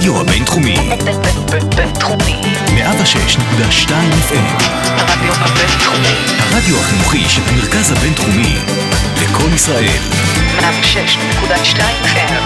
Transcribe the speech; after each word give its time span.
הרדיו 0.00 0.20
הבינתחומי. 0.20 0.76
בינתחומי. 1.76 2.40
106.2 2.66 3.90
FM. 4.28 4.62
הרדיו 4.84 5.32
הבינתחומי. 5.34 6.14
הרדיו 6.38 6.76
החינוכי 6.76 7.24
של 7.28 7.42
המרכז 7.48 7.92
הבינתחומי. 7.92 8.56
לקום 9.22 9.54
ישראל. 9.54 9.98
106.2 10.58 11.80
FM. 12.04 12.42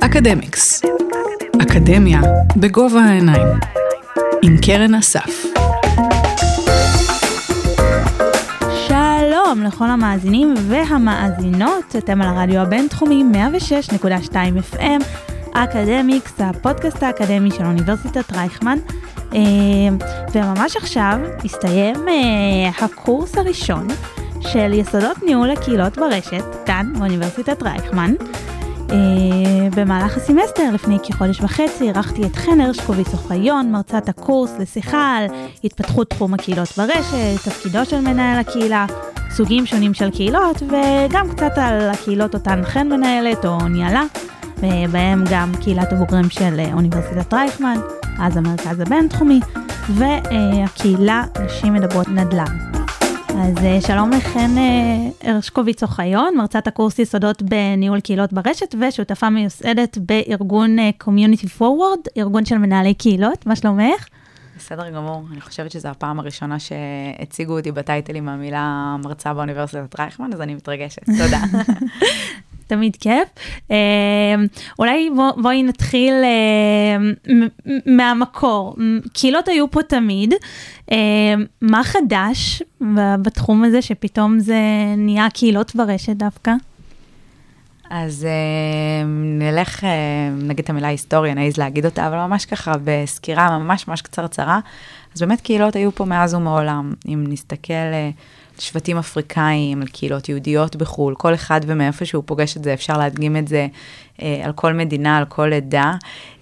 אקדמיקס. 0.00 0.82
אקדמיה 1.62 2.20
בגובה 2.56 3.00
העיניים. 3.00 3.48
עם 4.42 4.56
קרן 4.62 4.94
אסף. 4.94 5.59
שלום 9.60 9.72
לכל 9.72 9.84
המאזינים 9.84 10.54
והמאזינות, 10.68 11.96
אתם 11.98 12.22
על 12.22 12.28
הרדיו 12.28 12.60
הבינתחומי 12.60 13.24
106.2 13.92 14.34
FM, 14.74 15.04
אקדמיקס, 15.52 16.32
הפודקאסט 16.38 17.02
האקדמי 17.02 17.50
של 17.50 17.64
אוניברסיטת 17.64 18.32
רייכמן. 18.32 18.78
אה, 19.34 19.40
וממש 20.32 20.76
עכשיו 20.76 21.18
הסתיים 21.44 22.08
אה, 22.08 22.84
הקורס 22.84 23.38
הראשון 23.38 23.88
של 24.40 24.72
יסודות 24.72 25.22
ניהול 25.22 25.50
הקהילות 25.50 25.98
ברשת, 25.98 26.44
כאן 26.66 26.92
באוניברסיטת 26.98 27.62
רייכמן. 27.62 28.14
אה, 28.90 28.92
במהלך 29.76 30.16
הסמסטר, 30.16 30.70
לפני 30.74 30.98
כחודש 31.02 31.40
וחצי, 31.40 31.84
אירחתי 31.84 32.24
את 32.24 32.36
חן 32.36 32.60
הרשקוביץ 32.60 33.12
אוחיון, 33.12 33.72
מרצת 33.72 34.08
הקורס 34.08 34.50
לשיחה 34.58 35.16
על 35.16 35.26
התפתחות 35.64 36.10
תחום 36.10 36.34
הקהילות 36.34 36.68
ברשת, 36.76 37.44
תפקידו 37.44 37.84
של 37.84 38.00
מנהל 38.00 38.38
הקהילה, 38.38 38.86
סוגים 39.30 39.66
שונים 39.66 39.94
של 39.94 40.10
קהילות, 40.10 40.62
וגם 40.62 41.28
קצת 41.30 41.52
על 41.56 41.90
הקהילות 41.90 42.34
אותן 42.34 42.60
חן 42.64 42.88
מנהלת 42.88 43.46
או 43.46 43.68
ניהלה, 43.68 44.02
ובהם 44.58 45.24
גם 45.30 45.52
קהילת 45.60 45.92
הבוגרים 45.92 46.30
של 46.30 46.60
אוניברסיטת 46.72 47.34
רייכמן, 47.34 47.76
אז 48.18 48.36
המרכז 48.36 48.80
הבינתחומי, 48.80 49.40
והקהילה 49.88 51.24
נשים 51.44 51.74
מדברות 51.74 52.08
נדל"ן. 52.08 52.79
אז 53.36 53.64
אה, 53.64 53.80
שלום 53.80 54.10
לכן 54.10 54.50
אה, 54.58 55.30
הרשקוביץ 55.30 55.82
אוחיון, 55.82 56.34
מרצת 56.36 56.66
הקורס 56.66 56.98
יסודות 56.98 57.42
בניהול 57.42 58.00
קהילות 58.00 58.32
ברשת 58.32 58.74
ושותפה 58.80 59.30
מיוסדת 59.30 59.98
בארגון 59.98 60.78
אה, 60.78 60.90
Community 61.04 61.60
Forward, 61.60 62.08
ארגון 62.16 62.44
של 62.44 62.58
מנהלי 62.58 62.94
קהילות, 62.94 63.46
מה 63.46 63.56
שלומך? 63.56 64.06
בסדר 64.56 64.90
גמור, 64.90 65.22
אני 65.32 65.40
חושבת 65.40 65.70
שזו 65.70 65.88
הפעם 65.88 66.20
הראשונה 66.20 66.56
שהציגו 66.58 67.58
אותי 67.58 67.72
בטייטלים 67.72 68.24
מהמילה 68.24 68.96
מרצה 69.04 69.34
באוניברסיטת 69.34 70.00
רייכמן, 70.00 70.32
אז 70.32 70.40
אני 70.40 70.54
מתרגשת, 70.54 71.02
תודה. 71.04 71.40
תמיד 72.70 72.96
כיף. 72.96 73.28
אה, 73.70 73.76
אולי 74.78 75.10
בוא, 75.16 75.30
בואי 75.42 75.62
נתחיל 75.62 76.14
אה, 76.24 77.34
מהמקור. 77.86 78.76
קהילות 79.12 79.48
היו 79.48 79.70
פה 79.70 79.82
תמיד. 79.82 80.34
אה, 80.92 80.96
מה 81.62 81.84
חדש 81.84 82.62
בתחום 83.22 83.64
הזה 83.64 83.82
שפתאום 83.82 84.38
זה 84.38 84.60
נהיה 84.96 85.30
קהילות 85.30 85.74
ברשת 85.74 86.16
דווקא? 86.16 86.52
אז 87.90 88.26
נלך, 89.38 89.84
נגיד 90.42 90.64
את 90.64 90.70
המילה 90.70 90.88
היסטוריה, 90.88 91.34
נעז 91.34 91.56
להגיד 91.56 91.84
אותה, 91.84 92.06
אבל 92.06 92.16
ממש 92.16 92.44
ככה 92.44 92.72
בסקירה 92.84 93.58
ממש 93.58 93.88
ממש 93.88 94.02
קצרצרה. 94.02 94.60
אז 95.14 95.20
באמת 95.20 95.40
קהילות 95.40 95.76
היו 95.76 95.92
פה 95.92 96.04
מאז 96.04 96.34
ומעולם. 96.34 96.92
אם 97.08 97.24
נסתכל... 97.28 97.72
שבטים 98.60 98.98
אפריקאים, 98.98 99.82
על 99.82 99.88
קהילות 99.88 100.28
יהודיות 100.28 100.76
בחו"ל, 100.76 101.14
כל 101.14 101.34
אחד 101.34 101.60
ומאיפה 101.66 102.04
שהוא 102.04 102.22
פוגש 102.26 102.56
את 102.56 102.64
זה, 102.64 102.74
אפשר 102.74 102.98
להדגים 102.98 103.36
את 103.36 103.48
זה 103.48 103.66
על 104.44 104.52
כל 104.52 104.72
מדינה, 104.72 105.18
על 105.18 105.24
כל 105.24 105.52
עדה. 105.52 105.94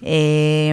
אה, 0.05 0.11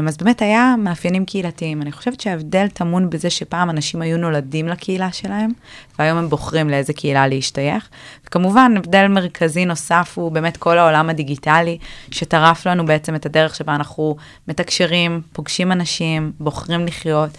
אז 0.09 0.17
באמת 0.17 0.43
היה 0.43 0.75
מאפיינים 0.79 1.25
קהילתיים. 1.25 1.83
אני 1.83 1.93
חושבת 1.93 2.21
שההבדל 2.21 2.69
טמון 2.69 3.11
בזה 3.11 3.31
שפעם 3.31 3.71
אנשים 3.71 4.03
היו 4.03 4.19
נולדים 4.19 4.69
לקהילה 4.69 5.13
שלהם, 5.13 5.51
והיום 5.99 6.19
הם 6.19 6.29
בוחרים 6.29 6.71
לאיזה 6.71 6.93
קהילה 6.93 7.29
להשתייך. 7.29 7.89
וכמובן, 8.27 8.75
הבדל 8.77 9.07
מרכזי 9.07 9.65
נוסף 9.65 10.13
הוא 10.15 10.33
באמת 10.33 10.57
כל 10.57 10.79
העולם 10.79 11.11
הדיגיטלי, 11.11 11.79
שטרף 12.11 12.67
לנו 12.67 12.87
בעצם 12.87 13.15
את 13.15 13.27
הדרך 13.27 13.55
שבה 13.55 13.75
אנחנו 13.75 14.17
מתקשרים, 14.49 15.21
פוגשים 15.33 15.73
אנשים, 15.73 16.33
בוחרים 16.41 16.87
לחיות. 16.87 17.31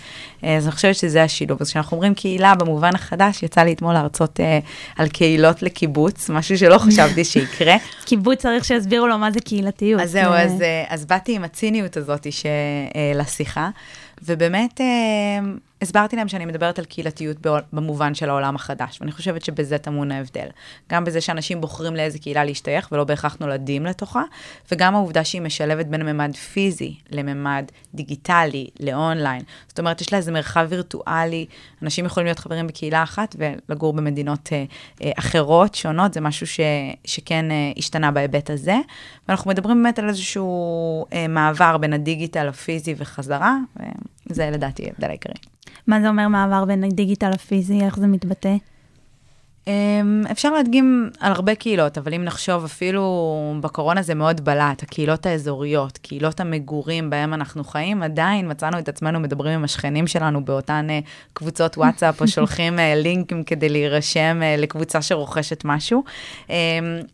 אה, 0.43 0.57
אז 0.57 0.65
אני 0.65 0.71
חושבת 0.71 0.95
שזה 0.95 1.23
השילוב. 1.23 1.57
אז 1.61 1.69
כשאנחנו 1.69 1.97
אומרים 1.97 2.13
קהילה 2.13 2.55
במובן 2.55 2.95
החדש, 2.95 3.43
יצא 3.43 3.61
לי 3.61 3.73
אתמול 3.73 3.93
להרצות 3.93 4.39
אה, 4.39 4.59
על 4.95 5.07
קהילות 5.07 5.61
לקיבוץ, 5.63 6.29
משהו 6.29 6.57
שלא 6.57 6.77
חשבתי 6.77 7.23
שיקרה. 7.23 7.75
קיבוץ 8.05 8.41
צריך 8.41 8.65
שיסבירו 8.65 9.07
לו 9.07 9.17
מה 9.17 9.31
זה 9.31 9.39
קהילתיות. 9.57 10.01
אז 10.01 10.11
זהו, 10.11 10.33
אז, 10.33 10.61
אה, 10.61 10.83
אז 10.87 11.05
באתי 11.05 11.35
עם 11.35 11.43
הציניות 11.43 11.97
הזאת 11.97 12.27
אה, 12.27 13.11
לשיחה, 13.15 13.69
ובאמת... 14.23 14.81
הסברתי 15.81 16.15
להם 16.15 16.27
שאני 16.27 16.45
מדברת 16.45 16.79
על 16.79 16.85
קהילתיות 16.85 17.37
במובן 17.73 18.15
של 18.15 18.29
העולם 18.29 18.55
החדש, 18.55 19.01
ואני 19.01 19.11
חושבת 19.11 19.45
שבזה 19.45 19.77
טמון 19.77 20.11
ההבדל. 20.11 20.47
גם 20.89 21.05
בזה 21.05 21.21
שאנשים 21.21 21.61
בוחרים 21.61 21.95
לאיזה 21.95 22.19
קהילה 22.19 22.43
להשתייך 22.43 22.89
ולא 22.91 23.03
בהכרח 23.03 23.37
נולדים 23.39 23.85
לתוכה, 23.85 24.23
וגם 24.71 24.95
העובדה 24.95 25.23
שהיא 25.23 25.41
משלבת 25.41 25.85
בין 25.85 26.05
ממד 26.05 26.35
פיזי 26.35 26.95
לממד 27.11 27.65
דיגיטלי, 27.93 28.67
לאונליין. 28.79 29.41
זאת 29.67 29.79
אומרת, 29.79 30.01
יש 30.01 30.13
לה 30.13 30.17
איזה 30.17 30.31
מרחב 30.31 30.65
וירטואלי, 30.69 31.45
אנשים 31.83 32.05
יכולים 32.05 32.25
להיות 32.25 32.39
חברים 32.39 32.67
בקהילה 32.67 33.03
אחת 33.03 33.35
ולגור 33.39 33.93
במדינות 33.93 34.49
אה, 34.53 34.63
אה, 35.03 35.11
אחרות, 35.19 35.75
שונות, 35.75 36.13
זה 36.13 36.21
משהו 36.21 36.47
ש, 36.47 36.59
שכן 37.05 37.51
אה, 37.51 37.71
השתנה 37.77 38.11
בהיבט 38.11 38.49
הזה. 38.49 38.77
ואנחנו 39.27 39.49
מדברים 39.49 39.83
באמת 39.83 39.99
על 39.99 40.09
איזשהו 40.09 41.05
אה, 41.13 41.27
מעבר 41.27 41.77
בין 41.77 41.93
הדיגיטל 41.93 42.47
הפיזי 42.47 42.95
וחזרה, 42.97 43.57
וזה 44.27 44.49
לדעתי 44.49 44.85
ההבדל 44.85 45.07
העיקרי. 45.07 45.56
מה 45.87 46.01
זה 46.01 46.09
אומר 46.09 46.27
מעבר 46.27 46.65
בין 46.65 46.83
הדיגיטל 46.83 47.29
לפיזי? 47.29 47.81
איך 47.81 47.99
זה 47.99 48.07
מתבטא? 48.07 48.55
אמ, 49.67 50.23
אפשר 50.31 50.51
להדגים 50.51 51.09
על 51.19 51.31
הרבה 51.31 51.55
קהילות, 51.55 51.97
אבל 51.97 52.13
אם 52.13 52.23
נחשוב, 52.23 52.63
אפילו 52.63 53.55
בקורונה 53.61 54.01
זה 54.01 54.15
מאוד 54.15 54.45
בלט, 54.45 54.83
הקהילות 54.83 55.25
האזוריות, 55.25 55.97
קהילות 55.97 56.39
המגורים 56.39 57.09
בהם 57.09 57.33
אנחנו 57.33 57.63
חיים, 57.63 58.03
עדיין 58.03 58.51
מצאנו 58.51 58.79
את 58.79 58.89
עצמנו 58.89 59.19
מדברים 59.19 59.53
עם 59.53 59.63
השכנים 59.63 60.07
שלנו 60.07 60.45
באותן 60.45 60.87
אה, 60.89 60.99
קבוצות 61.33 61.77
וואטסאפ, 61.77 62.21
או 62.21 62.27
שולחים 62.37 62.79
אה, 62.79 62.95
לינקים 62.95 63.43
כדי 63.43 63.69
להירשם 63.69 64.39
אה, 64.43 64.55
לקבוצה 64.57 65.01
שרוכשת 65.01 65.65
משהו. 65.65 66.03
אמ, 66.49 66.55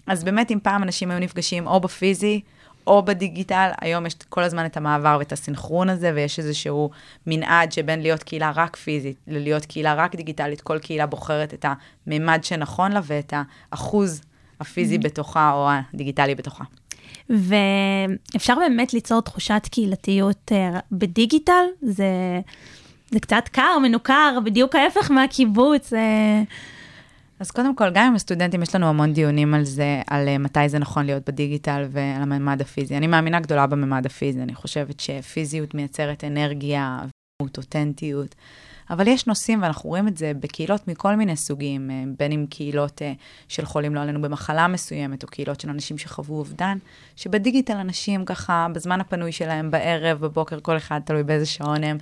אז 0.07 0.23
באמת, 0.23 0.51
אם 0.51 0.59
פעם 0.63 0.83
אנשים 0.83 1.11
היו 1.11 1.19
נפגשים 1.19 1.67
או 1.67 1.79
בפיזי, 1.79 2.41
או 2.87 3.05
בדיגיטל, 3.05 3.69
היום 3.81 4.05
יש 4.05 4.15
כל 4.29 4.43
הזמן 4.43 4.65
את 4.65 4.77
המעבר 4.77 5.15
ואת 5.19 5.31
הסינכרון 5.31 5.89
הזה, 5.89 6.11
ויש 6.15 6.39
איזשהו 6.39 6.89
מנעד 7.27 7.71
שבין 7.71 8.01
להיות 8.01 8.23
קהילה 8.23 8.51
רק 8.55 8.75
פיזית 8.75 9.17
ללהיות 9.27 9.65
קהילה 9.65 9.93
רק 9.93 10.15
דיגיטלית, 10.15 10.61
כל 10.61 10.79
קהילה 10.79 11.05
בוחרת 11.05 11.53
את 11.53 11.65
הממד 12.07 12.43
שנכון 12.43 12.91
לה 12.91 12.99
ואת 13.03 13.33
האחוז 13.71 14.21
הפיזי 14.59 14.95
mm-hmm. 14.95 15.03
בתוכה 15.03 15.51
או 15.51 15.69
הדיגיטלי 15.93 16.35
בתוכה. 16.35 16.63
ואפשר 17.29 18.55
באמת 18.55 18.93
ליצור 18.93 19.21
תחושת 19.21 19.67
קהילתיות 19.71 20.51
uh, 20.51 20.79
בדיגיטל? 20.91 21.63
זה, 21.81 22.05
זה 23.11 23.19
קצת 23.19 23.43
קר, 23.51 23.77
מנוכר, 23.81 24.37
בדיוק 24.45 24.75
ההפך 24.75 25.11
מהקיבוץ. 25.11 25.93
אז 27.43 27.51
קודם 27.51 27.75
כל, 27.75 27.89
גם 27.89 28.07
עם 28.07 28.15
הסטודנטים 28.15 28.61
יש 28.61 28.75
לנו 28.75 28.87
המון 28.87 29.13
דיונים 29.13 29.53
על 29.53 29.63
זה, 29.63 30.01
על 30.07 30.27
uh, 30.27 30.37
מתי 30.37 30.69
זה 30.69 30.79
נכון 30.79 31.05
להיות 31.05 31.29
בדיגיטל 31.29 31.85
ועל 31.91 32.21
הממד 32.21 32.61
הפיזי. 32.61 32.97
אני 32.97 33.07
מאמינה 33.07 33.39
גדולה 33.39 33.67
בממד 33.67 34.05
הפיזי, 34.05 34.41
אני 34.41 34.55
חושבת 34.55 34.99
שפיזיות 34.99 35.73
מייצרת 35.73 36.23
אנרגיה, 36.23 36.99
אותנטיות. 37.41 38.35
אבל 38.89 39.07
יש 39.07 39.27
נושאים, 39.27 39.61
ואנחנו 39.61 39.89
רואים 39.89 40.07
את 40.07 40.17
זה 40.17 40.31
בקהילות 40.39 40.87
מכל 40.87 41.15
מיני 41.15 41.35
סוגים, 41.35 41.89
uh, 41.89 42.15
בין 42.19 42.31
אם 42.31 42.45
קהילות 42.49 43.01
uh, 43.01 43.19
של 43.47 43.65
חולים 43.65 43.95
לא 43.95 43.99
עלינו 43.99 44.21
במחלה 44.21 44.67
מסוימת, 44.67 45.23
או 45.23 45.27
קהילות 45.27 45.61
של 45.61 45.69
אנשים 45.69 45.97
שחוו 45.97 46.37
אובדן, 46.37 46.77
שבדיגיטל 47.15 47.77
אנשים 47.77 48.25
ככה, 48.25 48.67
בזמן 48.73 49.01
הפנוי 49.01 49.31
שלהם, 49.31 49.71
בערב, 49.71 50.19
בבוקר, 50.19 50.59
כל 50.61 50.77
אחד 50.77 50.99
תלוי 51.05 51.23
באיזה 51.23 51.45
שעון 51.45 51.83
הם, 51.83 51.97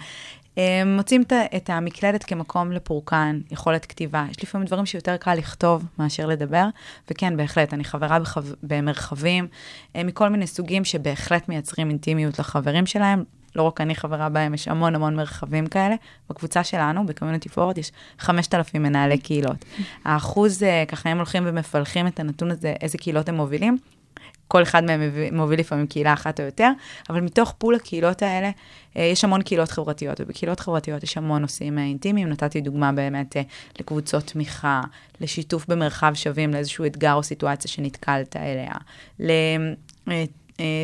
מוצאים 0.85 1.23
את 1.55 1.69
המקלדת 1.69 2.23
כמקום 2.23 2.71
לפורקן, 2.71 3.39
יכולת 3.51 3.85
כתיבה. 3.85 4.25
יש 4.31 4.43
לפעמים 4.43 4.67
דברים 4.67 4.85
שיותר 4.85 5.17
קל 5.17 5.35
לכתוב 5.35 5.85
מאשר 5.99 6.27
לדבר, 6.27 6.65
וכן, 7.11 7.37
בהחלט, 7.37 7.73
אני 7.73 7.83
חברה 7.83 8.19
בחו... 8.19 8.41
במרחבים 8.63 9.47
מכל 9.95 10.29
מיני 10.29 10.47
סוגים 10.47 10.85
שבהחלט 10.85 11.49
מייצרים 11.49 11.89
אינטימיות 11.89 12.39
לחברים 12.39 12.85
שלהם. 12.85 13.23
לא 13.55 13.63
רק 13.63 13.81
אני 13.81 13.95
חברה 13.95 14.29
בהם, 14.29 14.53
יש 14.53 14.67
המון 14.67 14.95
המון 14.95 15.15
מרחבים 15.15 15.67
כאלה. 15.67 15.95
בקבוצה 16.29 16.63
שלנו, 16.63 17.05
בקומיוניטי 17.05 17.49
פורד, 17.49 17.77
יש 17.77 17.91
5,000 18.19 18.83
מנהלי 18.83 19.17
קהילות. 19.17 19.65
האחוז, 20.05 20.63
אה, 20.63 20.83
ככה 20.87 21.09
הם 21.09 21.17
הולכים 21.17 21.43
ומפלחים 21.45 22.07
את 22.07 22.19
הנתון 22.19 22.51
הזה, 22.51 22.73
איזה 22.81 22.97
קהילות 22.97 23.29
הם 23.29 23.35
מובילים. 23.35 23.77
כל 24.51 24.63
אחד 24.63 24.83
מהם 24.83 25.01
מוביל 25.31 25.59
לפעמים 25.59 25.87
קהילה 25.87 26.13
אחת 26.13 26.39
או 26.39 26.45
יותר, 26.45 26.69
אבל 27.09 27.21
מתוך 27.21 27.53
פול 27.57 27.75
הקהילות 27.75 28.21
האלה, 28.21 28.49
אה, 28.97 29.03
יש 29.03 29.23
המון 29.23 29.41
קהילות 29.41 29.71
חברתיות, 29.71 30.21
ובקהילות 30.21 30.59
חברתיות 30.59 31.03
יש 31.03 31.17
המון 31.17 31.41
נושאים 31.41 31.77
אה, 31.77 31.83
אינטימיים. 31.83 32.29
נתתי 32.29 32.61
דוגמה 32.61 32.91
באמת 32.91 33.37
אה, 33.37 33.41
לקבוצות 33.79 34.23
תמיכה, 34.23 34.81
לשיתוף 35.21 35.65
במרחב 35.67 36.13
שווים, 36.13 36.53
לאיזשהו 36.53 36.85
אתגר 36.85 37.13
או 37.13 37.23
סיטואציה 37.23 37.71
שנתקלת 37.71 38.35
אליה, 38.37 38.73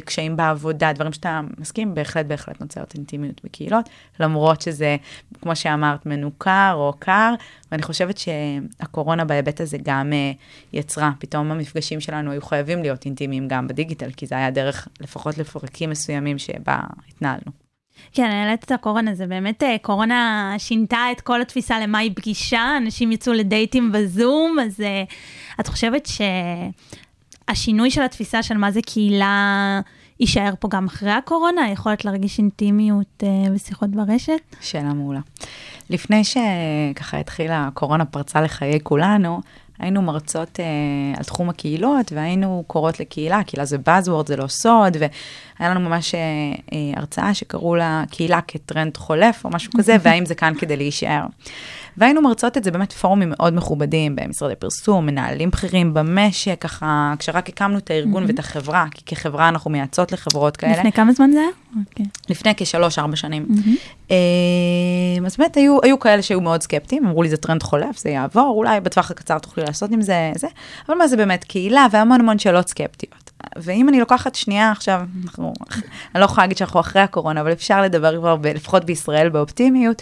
קשיים 0.05 0.35
בעבודה, 0.37 0.93
דברים 0.93 1.13
שאתה 1.13 1.41
מסכים, 1.57 1.95
בהחלט, 1.95 2.25
בהחלט 2.25 2.61
נוצרת 2.61 2.95
אינטימיות 2.95 3.41
בקהילות, 3.43 3.89
למרות 4.19 4.61
שזה, 4.61 4.97
כמו 5.41 5.55
שאמרת, 5.55 6.05
מנוכר 6.05 6.71
או 6.73 6.93
קר, 6.99 7.33
ואני 7.71 7.83
חושבת 7.83 8.17
שהקורונה 8.17 9.25
בהיבט 9.25 9.61
הזה 9.61 9.77
גם 9.83 10.13
אה, 10.13 10.31
יצרה, 10.73 11.11
פתאום 11.19 11.51
המפגשים 11.51 11.99
שלנו 11.99 12.31
היו 12.31 12.41
חייבים 12.41 12.81
להיות 12.81 13.05
אינטימיים 13.05 13.47
גם 13.47 13.67
בדיגיטל, 13.67 14.11
כי 14.11 14.25
זה 14.25 14.35
היה 14.35 14.51
דרך, 14.51 14.87
לפחות 15.01 15.37
לפרקים 15.37 15.89
מסוימים 15.89 16.37
שבה 16.37 16.79
התנהלנו. 17.09 17.67
כן, 18.11 18.23
העלית 18.23 18.63
את 18.63 18.71
הקורונה, 18.71 19.15
זה 19.15 19.27
באמת, 19.27 19.63
אה, 19.63 19.75
קורונה 19.81 20.53
שינתה 20.57 21.05
את 21.11 21.21
כל 21.21 21.41
התפיסה 21.41 21.79
למהי 21.79 22.13
פגישה, 22.13 22.77
אנשים 22.77 23.11
יצאו 23.11 23.33
לדייטים 23.33 23.91
בזום, 23.91 24.57
אז 24.59 24.81
אה, 24.81 25.03
את 25.59 25.67
חושבת 25.67 26.07
שהשינוי 27.49 27.91
של 27.91 28.01
התפיסה 28.01 28.43
של 28.43 28.57
מה 28.57 28.71
זה 28.71 28.79
קהילה 28.85 29.81
יישאר 30.19 30.53
פה 30.59 30.67
גם 30.71 30.85
אחרי 30.85 31.11
הקורונה? 31.11 31.63
היכולת 31.63 32.05
להרגיש 32.05 32.39
אינטימיות 32.39 33.23
אה, 33.23 33.51
בשיחות 33.55 33.89
ברשת? 33.89 34.55
שאלה 34.61 34.93
מעולה. 34.93 35.19
לפני 35.89 36.23
שככה 36.23 37.19
התחילה, 37.19 37.67
הקורונה 37.67 38.05
פרצה 38.05 38.41
לחיי 38.41 38.79
כולנו, 38.83 39.41
היינו 39.79 40.01
מרצות 40.01 40.59
אה, 40.59 40.65
על 41.17 41.23
תחום 41.23 41.49
הקהילות, 41.49 42.11
והיינו 42.11 42.63
קוראות 42.67 42.99
לקהילה, 42.99 43.43
קהילה 43.43 43.65
זה 43.65 43.77
Buzzword, 43.85 44.27
זה 44.27 44.37
לא 44.37 44.47
סוד, 44.47 44.97
והיה 44.99 45.69
לנו 45.71 45.79
ממש 45.79 46.15
אה, 46.15 46.19
אה, 46.73 46.99
הרצאה 46.99 47.33
שקראו 47.33 47.75
לה 47.75 48.03
קהילה 48.11 48.39
כטרנד 48.47 48.97
חולף, 48.97 49.45
או 49.45 49.49
משהו 49.49 49.71
כזה, 49.77 49.95
והאם 50.03 50.25
זה 50.25 50.35
כאן 50.35 50.53
כדי 50.59 50.77
להישאר. 50.77 51.25
והיינו 51.97 52.21
מרצות 52.21 52.57
את 52.57 52.63
זה 52.63 52.71
באמת 52.71 52.93
פורומים 52.93 53.29
מאוד 53.29 53.53
מכובדים, 53.53 54.15
במשרדי 54.15 54.55
פרסום, 54.55 55.05
מנהלים 55.05 55.49
בכירים 55.49 55.93
במשק, 55.93 56.61
ככה, 56.61 57.13
כשרק 57.19 57.49
הקמנו 57.49 57.77
את 57.77 57.91
הארגון 57.91 58.23
ואת 58.27 58.39
החברה, 58.39 58.85
כי 58.91 59.05
כחברה 59.05 59.49
אנחנו 59.49 59.71
מייעצות 59.71 60.11
לחברות 60.11 60.57
כאלה. 60.57 60.73
לפני 60.73 60.91
כמה 60.91 61.13
זמן 61.13 61.31
זה 61.31 61.39
היה? 61.39 61.49
אוקיי. 61.89 62.05
לפני 62.29 62.53
כשלוש-ארבע 62.57 63.15
שנים. 63.15 63.47
אה, 64.11 64.15
אז 65.25 65.37
באמת 65.37 65.57
היו, 65.57 65.77
היו 65.83 65.99
כאלה 65.99 66.21
שהיו 66.21 66.41
מאוד 66.41 66.61
סקפטיים, 66.61 67.05
אמרו 67.05 67.23
לי 67.23 67.29
זה 67.29 67.37
טרנד 67.37 67.63
חולף, 67.63 67.97
זה 67.97 68.09
יעבור, 68.09 68.53
אולי 68.57 68.79
בטווח 68.79 69.11
הקצר 69.11 69.39
תוכלי 69.39 69.63
לעשות 69.63 69.91
עם 69.91 70.01
זה, 70.01 70.31
זה, 70.35 70.47
אבל 70.89 70.97
מה 70.97 71.07
זה 71.07 71.17
באמת 71.17 71.43
קהילה 71.43 71.87
והמון 71.91 72.19
המון 72.19 72.39
שאלות 72.39 72.67
סקפטיות. 72.67 73.31
ואם 73.55 73.89
אני 73.89 73.99
לוקחת 73.99 74.35
שנייה 74.35 74.71
עכשיו, 74.71 75.01
אנחנו, 75.23 75.53
אני 76.15 76.21
לא 76.21 76.25
יכולה 76.25 76.43
להגיד 76.43 76.57
שאנחנו 76.57 76.79
אחרי 76.79 77.01
הקורונה, 77.01 77.41
אבל 77.41 77.51
אפשר 77.51 77.81
לדבר 77.81 78.17
כבר, 78.17 78.35
ב, 78.35 78.47
לפחות 78.47 78.85
בישראל, 78.85 79.29
באופטימיות, 79.29 80.01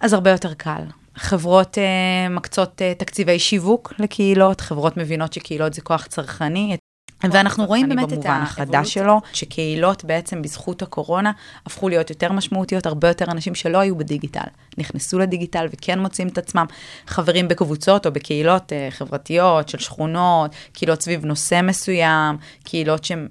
אז 0.00 0.12
הרבה 0.12 0.30
יותר 0.30 0.54
קל. 0.54 0.82
חברות 1.16 1.78
uh, 1.78 2.32
מקצות 2.32 2.80
uh, 2.80 2.98
תקציבי 2.98 3.38
שיווק 3.38 3.92
לקהילות, 3.98 4.60
חברות 4.60 4.96
מבינות 4.96 5.32
שקהילות 5.32 5.74
זה 5.74 5.82
כוח 5.82 6.06
צרכני. 6.06 6.76
ואנחנו 7.24 7.64
רואים 7.64 7.88
באמת 7.88 8.12
את 8.12 8.26
החדש 8.28 8.94
שלו, 8.94 9.20
שקהילות 9.32 10.04
בעצם 10.04 10.42
בזכות 10.42 10.82
הקורונה 10.82 11.32
הפכו 11.66 11.88
להיות 11.88 12.10
יותר 12.10 12.32
משמעותיות, 12.32 12.86
הרבה 12.86 13.08
יותר 13.08 13.24
אנשים 13.30 13.54
שלא 13.54 13.78
היו 13.78 13.96
בדיגיטל, 13.96 14.46
נכנסו 14.78 15.18
לדיגיטל 15.18 15.66
וכן 15.72 15.98
מוצאים 15.98 16.28
את 16.28 16.38
עצמם 16.38 16.66
חברים 17.06 17.48
בקבוצות 17.48 18.06
או 18.06 18.12
בקהילות 18.12 18.72
uh, 18.72 18.90
חברתיות 18.90 19.68
של 19.68 19.78
שכונות, 19.78 20.50
קהילות 20.72 21.02
סביב 21.02 21.24
נושא 21.24 21.60
מסוים, 21.62 22.36
קהילות 22.64 23.04
שהן 23.04 23.28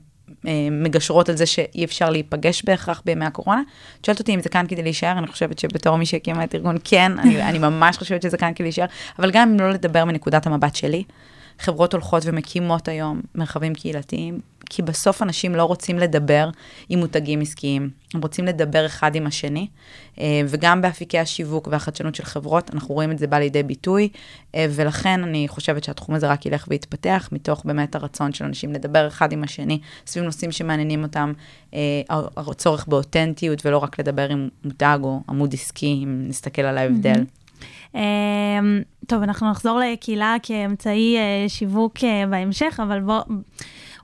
אה, 0.47 0.67
מגשרות 0.71 1.29
על 1.29 1.37
זה 1.37 1.45
שאי 1.45 1.85
אפשר 1.85 2.09
להיפגש 2.09 2.63
בהכרח 2.65 3.01
בימי 3.05 3.25
הקורונה. 3.25 3.61
את 4.01 4.05
שואלת 4.05 4.19
אותי 4.19 4.35
אם 4.35 4.41
זה 4.41 4.49
כאן 4.49 4.65
כדי 4.67 4.83
להישאר, 4.83 5.17
אני 5.17 5.27
חושבת 5.27 5.59
שבתור 5.59 5.97
מי 5.97 6.05
שהקימה 6.05 6.43
את 6.43 6.55
ארגון, 6.55 6.77
כן, 6.83 7.19
אני, 7.19 7.43
אני 7.43 7.59
ממש 7.59 7.97
חושבת 7.97 8.21
שזה 8.21 8.37
כאן 8.37 8.51
כדי 8.55 8.63
להישאר, 8.63 8.85
אבל 9.19 9.31
גם 9.31 9.49
אם 9.49 9.59
לא 9.59 9.71
לדבר 9.71 10.05
מנקודת 10.05 10.47
המבט 10.47 10.75
שלי, 10.75 11.03
חברות 11.59 11.93
הולכות 11.93 12.23
ומקימות 12.25 12.87
היום 12.87 13.21
מרחבים 13.35 13.73
קהילתיים, 13.73 14.39
כי 14.69 14.81
בסוף 14.81 15.21
אנשים 15.21 15.55
לא 15.55 15.63
רוצים 15.63 15.99
לדבר 15.99 16.49
עם 16.89 16.99
מותגים 16.99 17.41
עסקיים, 17.41 17.89
הם 18.13 18.21
רוצים 18.21 18.45
לדבר 18.45 18.85
אחד 18.85 19.15
עם 19.15 19.27
השני, 19.27 19.67
אה, 20.19 20.41
וגם 20.47 20.81
באפיקי 20.81 21.19
השיווק 21.19 21.67
והחדשנות 21.71 22.15
של 22.15 22.23
חברות, 22.23 22.73
אנחנו 22.73 22.95
רואים 22.95 23.11
את 23.11 23.17
זה 23.17 23.27
בא 23.27 23.37
לידי 23.37 23.63
ביטוי, 23.63 24.09
אה, 24.55 24.65
ולכן 24.69 25.23
אני 25.23 25.47
חושבת 25.47 25.83
שהתחום 25.83 26.15
הזה 26.15 26.27
רק 26.27 26.45
ילך 26.45 26.65
ויתפתח, 26.67 27.29
מתוך 27.31 27.61
באמת 27.65 27.95
הרצון 27.95 28.33
של 28.33 28.45
אנשים 28.45 28.73
לדבר 28.73 29.07
אחד 29.07 29.31
עם 29.31 29.43
השני, 29.43 29.79
סביב 30.07 30.23
נושאים 30.23 30.51
שמעניינים 30.51 31.03
אותם, 31.03 31.33
אה, 31.73 31.79
הצורך 32.37 32.87
באותנטיות, 32.87 33.65
ולא 33.65 33.77
רק 33.77 33.99
לדבר 33.99 34.29
עם 34.29 34.49
מותג 34.63 34.99
או 35.03 35.21
עמוד 35.29 35.53
עסקי, 35.53 36.01
אם 36.03 36.25
נסתכל 36.27 36.61
על 36.61 36.77
ההבדל. 36.77 37.13
Mm-hmm. 37.13 37.44
טוב, 39.07 39.23
אנחנו 39.23 39.51
נחזור 39.51 39.79
לקהילה 39.79 40.35
כאמצעי 40.43 41.17
שיווק 41.47 41.97
בהמשך, 42.29 42.79
אבל 42.83 42.99
בואו... 42.99 43.23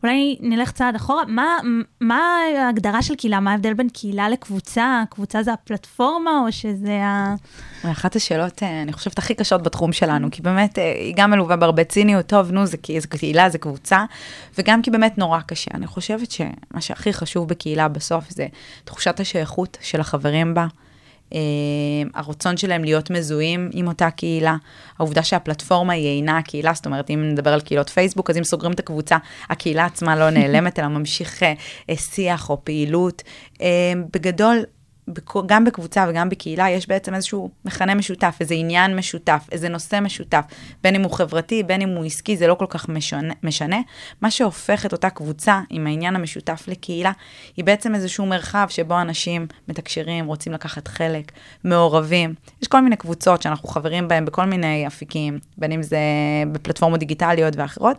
אולי 0.04 0.38
נלך 0.42 0.72
צעד 0.72 0.96
אחורה, 0.96 1.24
מה, 1.28 1.58
מה 2.02 2.20
ההגדרה 2.58 3.02
של 3.02 3.16
קהילה? 3.16 3.40
מה 3.40 3.52
ההבדל 3.52 3.74
בין 3.74 3.90
קהילה 3.90 4.30
לקבוצה? 4.30 5.04
קבוצה 5.10 5.44
זה 5.44 5.54
הפלטפורמה 5.54 6.32
או 6.46 6.52
שזה 6.52 7.04
ה... 7.04 7.36
אחת 7.92 8.16
השאלות, 8.16 8.64
אה, 8.64 8.82
אני 8.82 8.94
חושבת, 8.94 9.18
הכי 9.18 9.36
קשות 9.36 9.64
בתחום 9.64 9.94
שלנו, 9.94 10.28
כי 10.32 10.42
באמת 10.42 10.80
אה, 10.80 10.94
היא 10.94 11.14
גם 11.18 11.32
מלווה 11.32 11.56
בהרבה 11.56 11.84
ציניות, 11.84 12.26
טוב, 12.26 12.52
נו, 12.52 12.66
זה, 12.66 12.78
זה 13.00 13.08
קהילה, 13.08 13.50
זה 13.50 13.58
קבוצה, 13.58 14.06
וגם 14.58 14.82
כי 14.82 14.92
באמת 14.92 15.18
נורא 15.18 15.40
קשה. 15.42 15.72
אני 15.74 15.88
חושבת 15.88 16.32
שמה 16.32 16.82
שהכי 16.82 17.14
חשוב 17.14 17.48
בקהילה 17.48 17.88
בסוף 17.88 18.30
זה 18.30 18.48
תחושת 18.84 19.20
השייכות 19.20 19.78
של 19.82 20.02
החברים 20.02 20.54
בה. 20.54 20.68
אה, 21.34 21.40
הרצון 22.14 22.58
שלהם 22.58 22.84
להיות 22.84 23.10
מזוהים 23.10 23.70
עם 23.74 23.88
אותה 23.88 24.12
קהילה, 24.12 24.56
העובדה 25.00 25.24
שהפלטפורמה 25.24 25.94
היא 25.94 26.18
אינה 26.18 26.38
הקהילה, 26.38 26.74
זאת 26.74 26.86
אומרת, 26.86 27.10
אם 27.10 27.30
נדבר 27.32 27.54
על 27.54 27.62
קהילות 27.62 27.90
פייסבוק, 27.90 28.30
אז 28.30 28.38
אם 28.38 28.44
סוגרים 28.44 28.72
את 28.72 28.80
הקבוצה, 28.80 29.18
הקהילה 29.50 29.86
עצמה 29.86 30.16
לא 30.16 30.30
נעלמת, 30.30 30.80
אלא 30.80 30.88
ממשיך 30.88 31.44
אה, 31.44 31.54
שיח 31.96 32.50
או 32.50 32.58
פעילות. 32.64 33.24
אה, 33.62 33.68
בגדול, 34.14 34.64
גם 35.46 35.66
בקבוצה 35.66 36.06
וגם 36.10 36.30
בקהילה 36.30 36.70
יש 36.70 36.88
בעצם 36.88 37.16
איזשהו 37.16 37.50
מכנה 37.66 37.96
משותף, 37.96 38.38
איזה 38.40 38.56
עניין 38.56 38.96
משותף, 38.96 39.48
איזה 39.52 39.70
נושא 39.70 40.00
משותף, 40.02 40.46
בין 40.84 40.96
אם 40.96 41.04
הוא 41.04 41.12
חברתי, 41.12 41.64
בין 41.64 41.82
אם 41.82 41.90
הוא 41.90 42.06
עסקי, 42.06 42.38
זה 42.38 42.48
לא 42.48 42.54
כל 42.54 42.66
כך 42.70 42.90
משונה. 42.90 43.34
משנה. 43.44 43.82
מה 44.22 44.32
שהופך 44.32 44.86
את 44.86 44.92
אותה 44.92 45.10
קבוצה 45.10 45.62
עם 45.70 45.88
העניין 45.88 46.16
המשותף 46.16 46.64
לקהילה, 46.68 47.12
היא 47.58 47.66
בעצם 47.66 47.96
איזשהו 47.96 48.26
מרחב 48.26 48.66
שבו 48.70 49.02
אנשים 49.02 49.48
מתקשרים, 49.68 50.26
רוצים 50.26 50.54
לקחת 50.54 50.88
חלק, 50.88 51.32
מעורבים. 51.64 52.34
יש 52.62 52.68
כל 52.68 52.82
מיני 52.82 52.96
קבוצות 52.96 53.42
שאנחנו 53.42 53.70
חברים 53.70 54.08
בהן 54.08 54.26
בכל 54.26 54.46
מיני 54.46 54.88
אפיקים, 54.88 55.40
בין 55.58 55.72
אם 55.72 55.84
זה 55.84 56.00
בפלטפורמות 56.52 57.00
דיגיטליות 57.00 57.56
ואחרות. 57.56 57.98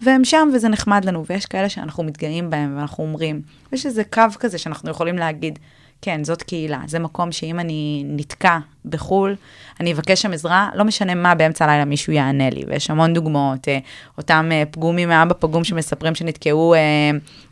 והם 0.00 0.24
שם 0.24 0.48
וזה 0.54 0.68
נחמד 0.68 1.04
לנו, 1.04 1.26
ויש 1.26 1.46
כאלה 1.46 1.68
שאנחנו 1.68 2.04
מתגאים 2.04 2.50
בהם 2.50 2.76
ואנחנו 2.76 3.04
אומרים, 3.04 3.42
יש 3.72 3.86
איזה 3.86 4.04
קו 4.04 4.22
כזה 4.38 4.58
שאנחנו 4.58 4.90
יכולים 4.90 5.18
להגיד, 5.18 5.58
כן, 6.02 6.24
זאת 6.24 6.42
קהילה. 6.42 6.80
זה 6.86 6.98
מקום 6.98 7.32
שאם 7.32 7.60
אני 7.60 8.04
נתקע 8.06 8.58
בחו"ל, 8.84 9.36
אני 9.80 9.92
אבקש 9.92 10.22
שם 10.22 10.32
עזרה, 10.32 10.68
לא 10.74 10.84
משנה 10.84 11.14
מה, 11.14 11.34
באמצע 11.34 11.64
הלילה 11.64 11.84
מישהו 11.84 12.12
יענה 12.12 12.50
לי. 12.50 12.64
ויש 12.66 12.90
המון 12.90 13.14
דוגמאות, 13.14 13.68
אה, 13.68 13.78
אותם 14.18 14.48
אה, 14.52 14.62
פגומים 14.70 15.08
מאבא 15.08 15.34
פגום 15.38 15.64
שמספרים 15.64 16.14
שנתקעו 16.14 16.74
אה, 16.74 16.80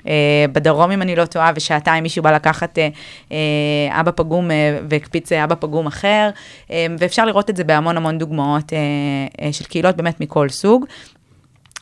אה, 0.07 0.45
בדרום, 0.53 0.91
אם 0.91 1.03
אני 1.03 1.17
לא 1.17 1.25
טועה, 1.25 1.53
ושעתיים 1.57 2.03
מישהו 2.03 2.23
בא 2.23 2.31
לקחת 2.31 2.79
אה, 2.79 2.88
אה, 3.33 4.00
אבא 4.00 4.11
פגום 4.11 4.50
אה, 4.50 4.79
והקפיץ 4.88 5.33
אה, 5.33 5.45
אבא 5.45 5.55
פגום 5.61 5.87
אחר, 5.87 6.31
אה, 6.71 6.87
ואפשר 6.99 7.25
לראות 7.25 7.50
את 7.50 7.57
זה 7.57 7.65
בהמון 7.65 7.97
המון 7.97 8.19
דוגמאות 8.19 8.73
אה, 8.73 8.79
אה, 9.41 9.53
של 9.53 9.65
קהילות 9.65 9.97
באמת 9.97 10.21
מכל 10.21 10.49
סוג. 10.49 10.87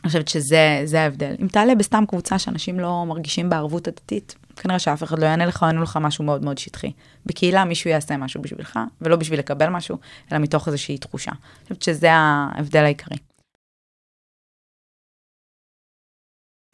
אני 0.04 0.08
חושבת 0.08 0.28
שזה 0.28 1.00
ההבדל. 1.00 1.34
אם 1.40 1.49
תעלה 1.49 1.75
בסתם 1.75 2.04
קבוצה 2.08 2.38
שאנשים 2.38 2.80
לא 2.80 3.04
מרגישים 3.06 3.50
בערבות 3.50 3.88
הדתית, 3.88 4.34
כנראה 4.56 4.78
שאף 4.78 5.02
אחד 5.02 5.18
לא 5.18 5.26
יענה 5.26 5.46
לך, 5.46 5.62
יענו 5.62 5.82
לך 5.82 5.99
משהו 6.02 6.25
מאוד 6.25 6.44
מאוד 6.44 6.58
שטחי. 6.58 6.92
בקהילה 7.26 7.64
מישהו 7.64 7.90
יעשה 7.90 8.16
משהו 8.16 8.42
בשבילך, 8.42 8.78
ולא 9.00 9.16
בשביל 9.16 9.38
לקבל 9.38 9.68
משהו, 9.68 9.99
אלא 10.32 10.40
מתוך 10.40 10.68
איזושהי 10.68 10.99
תחושה. 10.99 11.30
אני 11.30 11.62
חושבת 11.62 11.82
שזה 11.82 12.12
ההבדל 12.12 12.84
העיקרי. 12.84 13.16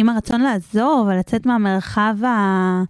עם 0.00 0.08
הרצון 0.08 0.40
לעזור 0.40 1.06
ולצאת 1.08 1.46
מהמרחב 1.46 2.16
ה... 2.24 2.82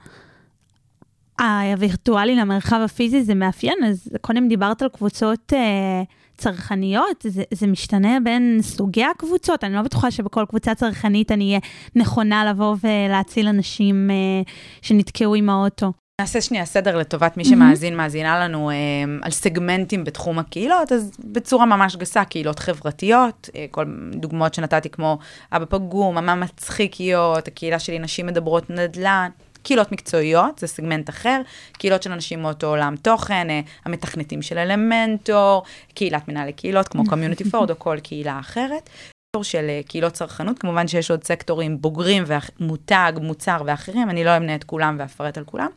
הווירטואלי 1.41 2.37
למרחב 2.37 2.81
הפיזי 2.85 3.23
זה 3.23 3.35
מאפיין, 3.35 3.79
אז 3.87 4.09
קודם 4.21 4.49
דיברת 4.49 4.83
על 4.83 4.89
קבוצות 4.89 5.53
אה, 5.53 6.03
צרכניות, 6.41 7.25
זה, 7.25 7.43
זה 7.55 7.67
משתנה 7.67 8.19
בין 8.25 8.59
סוגי 8.63 9.05
הקבוצות, 9.05 9.65
אני 9.65 9.75
לא 9.75 9.83
בטוחה 9.83 10.11
שבכל 10.11 10.45
קבוצה 10.49 10.75
צרכנית 10.75 11.33
אני 11.33 11.49
אהיה 11.49 11.61
נכונה 11.97 12.45
לבוא 12.45 12.77
ולהציל 12.85 13.49
אנשים 13.49 14.11
אה, 14.11 14.53
שנתקעו 14.83 15.35
עם 15.35 15.51
האוטו. 15.51 15.93
נעשה 16.21 16.41
שנייה 16.41 16.65
סדר 16.65 16.97
לטובת 16.97 17.37
מי 17.37 17.45
שמאזין, 17.45 17.97
מאזינה 17.97 18.41
לנו 18.41 18.71
אה, 18.71 18.75
על 19.23 19.31
סגמנטים 19.31 20.05
בתחום 20.05 20.39
הקהילות, 20.39 20.93
אז 20.93 21.11
בצורה 21.25 21.67
ממש 21.67 21.97
גסה, 21.97 22.25
קהילות 22.25 22.59
חברתיות, 22.59 23.49
אה, 23.57 23.67
כל 23.71 23.85
דוגמאות 24.13 24.55
שנתתי 24.55 24.91
כמו 24.91 25.19
אבא 25.53 25.65
פגום, 25.69 26.19
אמהות 26.19 26.35
מצחיקות, 26.35 27.49
הקהילה 27.49 27.79
שלי 27.79 27.99
נשים 27.99 28.27
מדברות 28.27 28.71
נדל"ן, 28.71 29.31
קהילות 29.63 29.93
מקצועיות, 29.93 30.59
זה 30.59 30.67
סגמנט 30.67 31.11
אחר, 31.11 31.41
קהילות 31.73 32.03
של 32.03 32.13
אנשים 32.13 32.43
מאותו 32.43 32.67
עולם 32.67 32.95
תוכן, 33.03 33.51
אה, 33.51 33.61
המתכנתים 33.85 34.43
של 34.43 34.59
אלמנטור, 34.59 35.63
קהילת 35.95 36.29
מנהלי 36.29 36.53
קהילות 36.53 36.89
כמו 36.89 37.07
קומיוניטי 37.07 37.51
פורוורד 37.51 37.71
או 37.71 37.79
כל 37.79 37.97
קהילה 38.03 38.41
אחרת. 38.41 38.91
סקטור 39.31 39.45
של 39.45 39.67
אה, 39.69 39.81
קהילות 39.89 40.13
צרכנות, 40.13 40.59
כמובן 40.59 40.89
שיש 40.89 41.11
עוד 41.11 41.25
סקטורים 41.25 41.81
בוגרים, 41.81 42.25
מותג, 42.27 43.13
מוצר 43.23 43.63
ואחרים, 43.67 44.11
אני 44.11 44.25
לא 44.25 44.37
אמנה 44.37 44.55
את 44.55 44.65
כולם 44.65 44.97
ואפרט 44.99 45.39
על 45.39 45.45
כולם. 45.45 45.69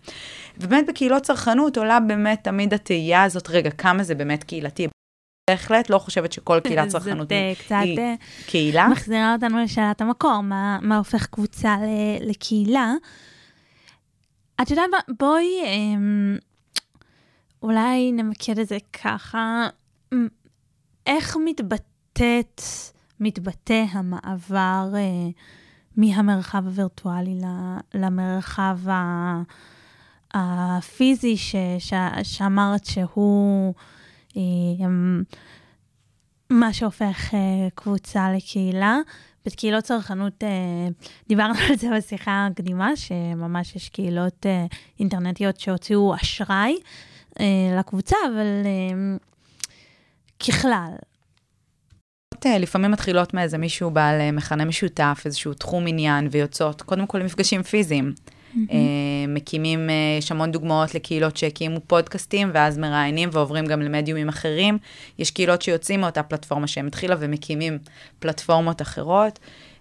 ובאמת 0.58 0.86
בקהילות 0.88 1.24
צרכנות 1.24 1.78
עולה 1.78 2.00
באמת 2.00 2.44
תמיד 2.44 2.74
התהייה 2.74 3.24
הזאת, 3.24 3.50
רגע, 3.50 3.72
כמה 3.72 4.04
זה 4.04 4.16
באמת 4.16 4.44
קהילתי. 4.44 4.88
בהחלט 5.50 5.90
לא 5.90 5.98
חושבת 5.98 6.32
שכל 6.32 6.60
קהילת 6.64 6.88
צרכנות 6.88 7.32
היא 7.32 7.56
קצת 7.56 7.76
היא 7.84 8.00
אה, 8.00 8.14
קהילה. 8.46 8.88
מחזירה 8.88 9.34
אותנו 9.34 9.64
לשאלת 9.64 10.02
המקור, 10.02 10.42
מה, 10.42 10.80
מה 10.82 10.98
הופך 10.98 11.26
קבוצה 11.26 11.76
ל, 11.78 12.30
לקהילה. 12.30 12.94
את 14.64 14.70
יודעת 14.72 14.86
מה, 14.92 14.98
בואי 15.20 15.62
אמ, 15.66 16.38
אולי 17.64 18.12
נמקד 18.12 18.60
את 18.60 18.68
זה 18.68 18.78
ככה, 19.04 19.68
איך 21.06 21.38
מתבטאת, 21.46 22.62
מתבטא 23.20 23.86
המעבר 23.92 24.90
אה, 24.96 25.30
מהמרחב 25.98 26.66
הווירטואלי 26.66 27.40
למרחב 27.94 28.80
ה- 28.90 29.42
הפיזי 30.34 31.38
ש, 31.38 31.56
ש, 31.80 31.94
שאמרת 32.24 32.86
שהוא 32.86 33.74
אמ, 34.36 35.24
מה 36.50 36.74
שהופך 36.74 37.34
אה, 37.34 37.40
קבוצה 37.76 38.32
לקהילה. 38.32 38.98
בקהילות 39.46 39.84
צרכנות, 39.84 40.44
אה, 40.44 40.88
דיברנו 41.28 41.54
על 41.70 41.76
זה 41.76 41.88
בשיחה 41.98 42.48
הקדימה, 42.52 42.96
שממש 42.96 43.76
יש 43.76 43.90
קהילות 43.90 44.46
אה, 44.46 44.66
אינטרנטיות 45.00 45.60
שהוציאו 45.60 46.16
אשראי 46.16 46.76
אה, 47.40 47.46
לקבוצה, 47.80 48.16
אבל 48.34 48.66
ככלל, 50.40 50.92
לפעמים 52.46 52.92
מתחילות 52.92 53.34
מאיזה 53.34 53.58
מישהו 53.58 53.92
בעל 53.92 54.32
מכנה 54.32 54.66
משותף, 54.66 55.22
איזשהו 55.26 55.54
תחום 55.54 55.88
עניין, 55.88 56.28
ויוצאות 56.32 56.82
קודם 56.82 57.08
כל 57.08 57.18
למפגשים 57.18 57.64
פיזיים. 57.64 58.14
אה, 58.72 58.78
מקימים, 59.28 59.90
אה, 59.90 59.96
יש 60.20 60.32
המון 60.32 60.52
דוגמאות 60.52 60.96
לקהילות 60.96 61.38
שהקימו 61.38 61.80
פודקאסטים, 61.88 62.52
ואז 62.54 62.78
מראיינים 62.78 63.30
ועוברים 63.32 63.66
גם 63.66 63.82
למדיומים 63.82 64.30
אחרים. 64.30 64.78
יש 65.20 65.32
קהילות 65.32 65.62
שיוצאים 65.62 66.02
מאותה 66.02 66.24
פלטפורמה 66.24 66.68
שהם 66.68 66.88
התחילה 66.88 67.16
ומקימים 67.20 67.78
פלטפורמות 68.20 68.82
אחרות. 68.82 69.40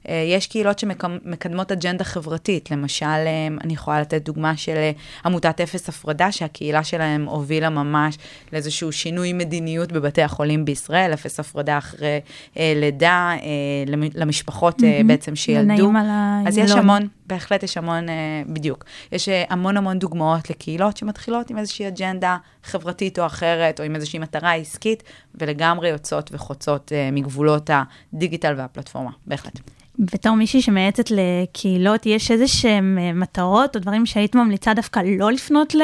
אה, 0.09 0.25
יש 0.29 0.47
קהילות 0.47 0.79
שמקדמות 0.79 1.73
אג'נדה 1.73 2.05
חברתית, 2.05 2.71
למשל, 2.71 3.07
אה, 3.07 3.21
אני 3.65 3.73
יכולה 3.73 4.01
לתת 4.01 4.25
דוגמה 4.25 4.57
של 4.57 4.75
אה, 4.77 4.91
עמותת 5.25 5.61
אפס 5.61 5.89
הפרדה, 5.89 6.33
שהקהילה 6.33 6.85
שלהם 6.85 7.25
הובילה 7.29 7.71
ממש 7.71 8.19
לאיזשהו 8.53 8.93
שינוי 8.93 9.33
מדיניות 9.33 9.93
בבתי 9.93 10.23
החולים 10.23 10.65
בישראל, 10.65 11.13
אפס 11.15 11.41
הפרדה 11.41 11.79
אחרי 11.79 12.21
אה, 12.57 12.73
לידה, 12.77 13.31
אה, 13.43 13.47
למ- 13.87 14.11
למשפחות 14.15 14.83
אה, 14.85 15.01
בעצם 15.07 15.37
שילדו. 15.37 15.73
על 15.97 16.07
אז 16.49 16.59
יש. 16.59 16.71
המון, 16.71 17.09
בהחלט 17.27 17.63
יש 17.63 17.77
המון, 17.77 18.09
אה, 18.09 18.15
בדיוק. 18.47 18.85
יש 19.13 19.29
אה, 19.29 19.45
המון 19.51 19.77
המון 19.77 19.99
דוגמאות 19.99 20.51
לקהילות 20.51 20.97
שמתחילות 20.97 21.51
עם 21.51 21.59
איזושהי 21.59 21.89
אג'נדה 21.89 22.37
חברתית 22.65 23.19
או 23.19 23.27
אחרת, 23.27 23.81
או 23.81 23.85
עם 23.85 23.95
איזושהי 23.95 24.19
מטרה 24.19 24.55
עסקית, 24.55 25.03
ולגמרי 25.35 25.89
יוצאות 25.89 26.31
וחוצות 26.33 26.93
אה, 26.93 27.09
מגבולות 27.13 27.71
הדיגיטל 28.13 28.55
והפלטפורמה, 28.57 29.11
בהחלט. 29.27 29.61
בתור 29.99 30.35
מישהי 30.35 30.63
שמייעצת 30.63 31.05
לקהילות, 31.11 32.07
יש 32.07 32.31
איזה 32.31 32.49
שהן 32.49 32.99
אה, 32.99 33.13
מטרות 33.13 33.77
או 33.77 33.81
דברים 33.81 34.07
שהיית 34.07 34.35
ממליצה 34.35 34.75
דווקא 34.75 35.03
לא 35.19 35.33
לפנות 35.33 35.75
ל... 35.75 35.83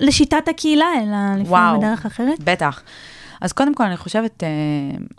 לשיטת 0.00 0.48
הקהילה, 0.48 0.86
אלא 1.02 1.42
לפנות. 1.42 1.78
בדרך 1.78 2.06
אחרת? 2.06 2.40
בטח. 2.40 2.82
אז 3.40 3.52
קודם 3.52 3.74
כל, 3.74 3.84
אני 3.84 3.96
חושבת, 3.96 4.42
אה, 4.42 4.48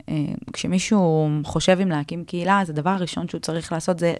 אה, 0.10 0.34
כשמישהו 0.54 1.30
חושב 1.44 1.78
אם 1.84 1.90
להקים 1.90 2.24
קהילה, 2.24 2.62
אז 2.62 2.70
הדבר 2.70 2.90
הראשון 2.90 3.28
שהוא 3.28 3.42
צריך 3.42 3.72
לעשות 3.72 4.00
זה 4.00 4.14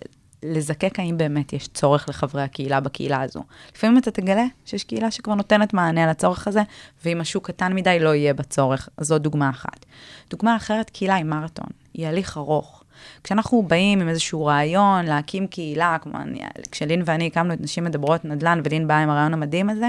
לזקק 0.44 1.00
האם 1.00 1.18
באמת 1.18 1.54
יש 1.54 1.68
צורך 1.68 2.10
לחברי 2.10 2.42
הקהילה 2.42 2.80
בקהילה 2.80 3.22
הזו. 3.22 3.44
לפעמים 3.76 3.98
אתה 3.98 4.12
תגלה 4.12 4.46
שיש 4.66 4.84
קהילה 4.84 5.12
שכבר 5.12 5.36
נותנת 5.36 5.74
מענה 5.74 6.08
לצורך 6.08 6.48
הזה, 6.48 6.62
ואם 7.06 7.22
השוק 7.22 7.48
קטן 7.48 7.74
מדי 7.74 8.00
לא 8.00 8.16
יהיה 8.16 8.34
בצורך. 8.34 8.90
אז 8.98 9.08
זו 9.08 9.18
דוגמה 9.18 9.50
אחת. 9.50 9.86
דוגמה 10.30 10.56
אחרת, 10.56 10.90
קהילה 10.90 11.16
היא 11.16 11.26
מרתון, 11.26 11.70
היא 11.94 12.08
הליך 12.08 12.38
ארוך. 12.38 12.84
כשאנחנו 13.24 13.64
באים 13.64 14.02
עם 14.02 14.10
איזשהו 14.10 14.46
רעיון 14.46 15.06
להקים 15.06 15.48
קהילה, 15.48 15.98
כמו 16.02 16.18
אני, 16.18 16.42
כשלין 16.72 17.02
ואני 17.06 17.28
הקמנו 17.28 17.54
את 17.54 17.62
נשים 17.62 17.84
מדברות 17.84 18.26
נדל"ן, 18.26 18.62
ולין 18.64 18.88
באה 18.88 19.04
עם 19.04 19.10
הרעיון 19.10 19.34
המדהים 19.34 19.70
הזה, 19.70 19.88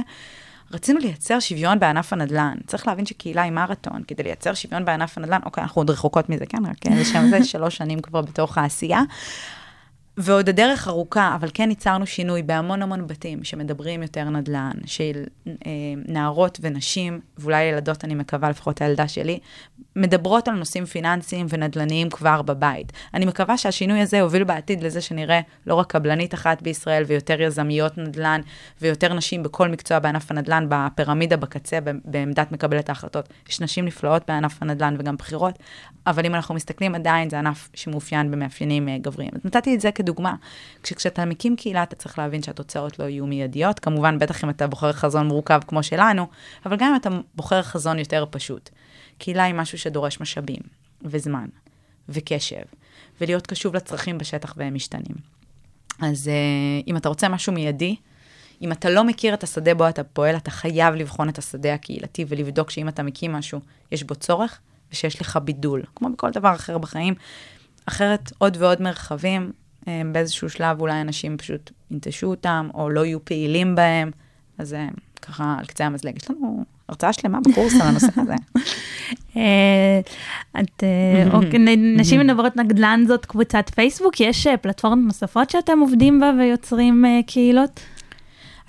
רצינו 0.73 0.99
לייצר 0.99 1.41
שוויון 1.41 1.79
בענף 1.79 2.13
הנדל"ן. 2.13 2.55
צריך 2.67 2.87
להבין 2.87 3.07
שקהילה 3.07 3.43
היא 3.43 3.53
מרתון, 3.53 4.03
כדי 4.09 4.23
לייצר 4.23 4.55
שוויון 4.55 4.85
בענף 4.85 5.19
הנדל"ן, 5.19 5.41
אוקיי, 5.45 5.63
אנחנו 5.63 5.81
עוד 5.81 5.91
רחוקות 5.91 6.29
מזה, 6.29 6.47
כן, 6.47 6.67
רק 6.67 6.87
לשם 6.87 7.29
זה 7.31 7.45
שלוש 7.45 7.77
שנים 7.77 8.01
כבר 8.01 8.21
בתוך 8.21 8.59
העשייה. 8.59 9.01
ועוד 10.19 10.49
הדרך 10.49 10.89
ארוכה, 10.89 11.35
אבל 11.35 11.49
כן 11.55 11.71
ייצרנו 11.71 12.07
שינוי 12.07 12.43
בהמון 12.43 12.83
המון 12.83 13.07
בתים 13.07 13.45
שמדברים 13.45 14.03
יותר 14.03 14.25
נדל"ן, 14.25 14.71
של 14.87 15.25
אה, 15.47 15.53
נערות 16.09 16.59
ונשים, 16.63 17.21
ואולי 17.39 17.63
ילדות, 17.63 18.05
אני 18.05 18.15
מקווה, 18.15 18.51
לפחות 18.51 18.83
הילדה 18.83 19.09
שלי, 19.09 19.39
מדברות 19.97 20.49
על 20.49 20.55
נושאים 20.55 20.85
פיננסיים 20.85 21.47
ונדל"ניים 21.49 22.11
כבר 22.11 22.43
בבית. 22.43 22.93
אני 23.15 23.25
מקווה 23.25 23.59
שהשינוי 23.59 24.01
הזה 24.01 24.17
יוביל 24.17 24.45
בעתיד 24.45 24.83
לזה 24.83 25.01
שנראה 25.01 25.41
לא 25.67 25.75
רק 25.75 25.91
קבלנית 25.93 26.35
אחת 26.35 26.63
בישראל 26.63 27.03
ויותר 27.07 27.41
יזמיות 27.41 27.99
נדל"ן 27.99 28.41
ויותר 28.81 29.15
נשים 29.15 29.43
בכל 29.43 29.69
מקצוע 29.69 29.99
בענף 29.99 30.31
הנדל"ן, 30.31 30.67
בפירמידה 30.69 31.37
בקצה, 31.37 31.79
בעמדת 32.05 32.53
מקבלת 32.53 32.89
ההחלטות. 32.89 33.29
יש 33.49 33.61
נשים 33.61 33.85
נפלאות 33.85 34.23
בענף 34.29 34.63
הנדל"ן 34.63 34.97
וגם 34.99 35.17
בכירות, 35.17 35.59
אבל 36.07 36.27
אם 36.27 36.35
אנחנו 36.35 36.55
מסתכלים 36.55 36.95
עדיין, 36.95 37.31
זה 37.31 37.39
ענף 37.39 37.69
שמאופיין 37.75 38.31
במאפיינים 38.31 38.89
אה, 38.89 38.99
גבריים. 38.99 39.31
אז 39.35 39.41
נתתי 39.45 39.75
את 39.75 39.81
זה 39.81 39.91
כדוגמה. 40.07 40.35
כשכשאתה 40.83 41.25
מקים 41.25 41.57
קהילה, 41.57 41.83
אתה 41.83 41.97
צריך 41.97 42.19
להבין 42.19 42.43
שהתוצאות 42.43 42.99
לא 42.99 43.05
יהיו 43.05 43.27
מיידיות. 43.27 43.81
כמובן, 43.81 44.19
בטח 44.19 44.45
אם 44.45 44.51
אתה 44.51 44.67
בוחר 44.67 44.93
חזון 44.93 45.27
מורכב 45.27 45.61
כמו 45.67 45.83
שלנו, 45.83 46.27
אבל 46.67 46.77
גם 46.77 46.91
אם 46.91 46.97
אתה 46.97 47.09
בוחר 47.35 47.63
חזון 47.63 47.99
יותר 47.99 48.25
פשוט. 48.31 48.71
קהילה 49.19 49.45
היא 49.45 49.55
משהו 49.55 49.79
שדורש 49.79 50.21
משאבים, 50.21 50.61
וזמן, 51.03 51.47
וקשב, 52.09 52.63
ולהיות 53.21 53.47
קשוב 53.47 53.77
לצרכים 53.77 54.19
בשטח 54.19 54.55
והם 54.57 54.75
משתנים. 54.75 55.17
אז 56.03 56.31
uh, 56.31 56.89
אם 56.89 56.97
אתה 56.97 57.09
רוצה 57.09 57.29
משהו 57.29 57.53
מיידי, 57.53 57.97
אם 58.63 58.73
אתה 58.73 58.91
לא 58.91 59.05
מכיר 59.05 59.35
את 59.35 59.43
השדה 59.43 59.75
בו 59.75 59.89
אתה 59.89 60.05
פועל, 60.05 60.37
אתה 60.37 60.51
חייב 60.51 60.95
לבחון 60.95 61.29
את 61.29 61.39
השדה 61.39 61.75
הקהילתי 61.75 62.25
ולבדוק 62.29 62.71
שאם 62.71 62.89
אתה 62.89 63.03
מקים 63.03 63.33
משהו, 63.33 63.61
יש 63.93 64.03
בו 64.03 64.15
צורך 64.15 64.61
ושיש 64.93 65.21
לך 65.21 65.39
בידול, 65.45 65.83
כמו 65.95 66.09
בכל 66.13 66.31
דבר 66.31 66.55
אחר 66.55 66.79
בחיים. 66.79 67.15
אחרת, 67.87 68.33
עוד 68.39 68.57
ועוד 68.61 68.83
מרחבים, 68.83 69.43
אה, 69.43 69.66
באיזשהו 70.13 70.51
שלב 70.51 70.81
אולי 70.81 71.01
אנשים 71.01 71.37
פשוט 71.37 71.71
ינטשו 71.91 72.27
אותם, 72.27 72.69
או 72.75 72.91
לא 72.91 73.05
יהיו 73.05 73.25
פעילים 73.25 73.75
בהם, 73.75 74.11
אז 74.59 74.69
זה 74.69 74.89
ככה 75.23 75.57
על 75.59 75.67
קצה 75.67 75.87
המזלג. 75.87 76.17
יש 76.17 76.31
לנו 76.31 76.65
הרצאה 76.89 77.13
שלמה 77.13 77.39
בקורס 77.41 77.81
על 77.81 77.89
הנושא 77.89 78.07
הזה. 78.17 78.35
אה, 79.37 80.01
את, 80.61 80.83
אה, 80.83 81.41
נשים 81.97 82.21
מדברות 82.21 82.57
נדל"ן 82.57 83.05
זאת 83.07 83.27
קבוצת 83.27 83.71
פייסבוק, 83.75 84.21
יש 84.21 84.47
אה, 84.47 84.57
פלטפורמות 84.57 85.07
נוספות 85.07 85.51
שאתם 85.51 85.79
עובדים 85.79 86.21
בה 86.21 86.33
ויוצרים 86.39 87.05
אה, 87.05 87.21
קהילות? 87.27 87.81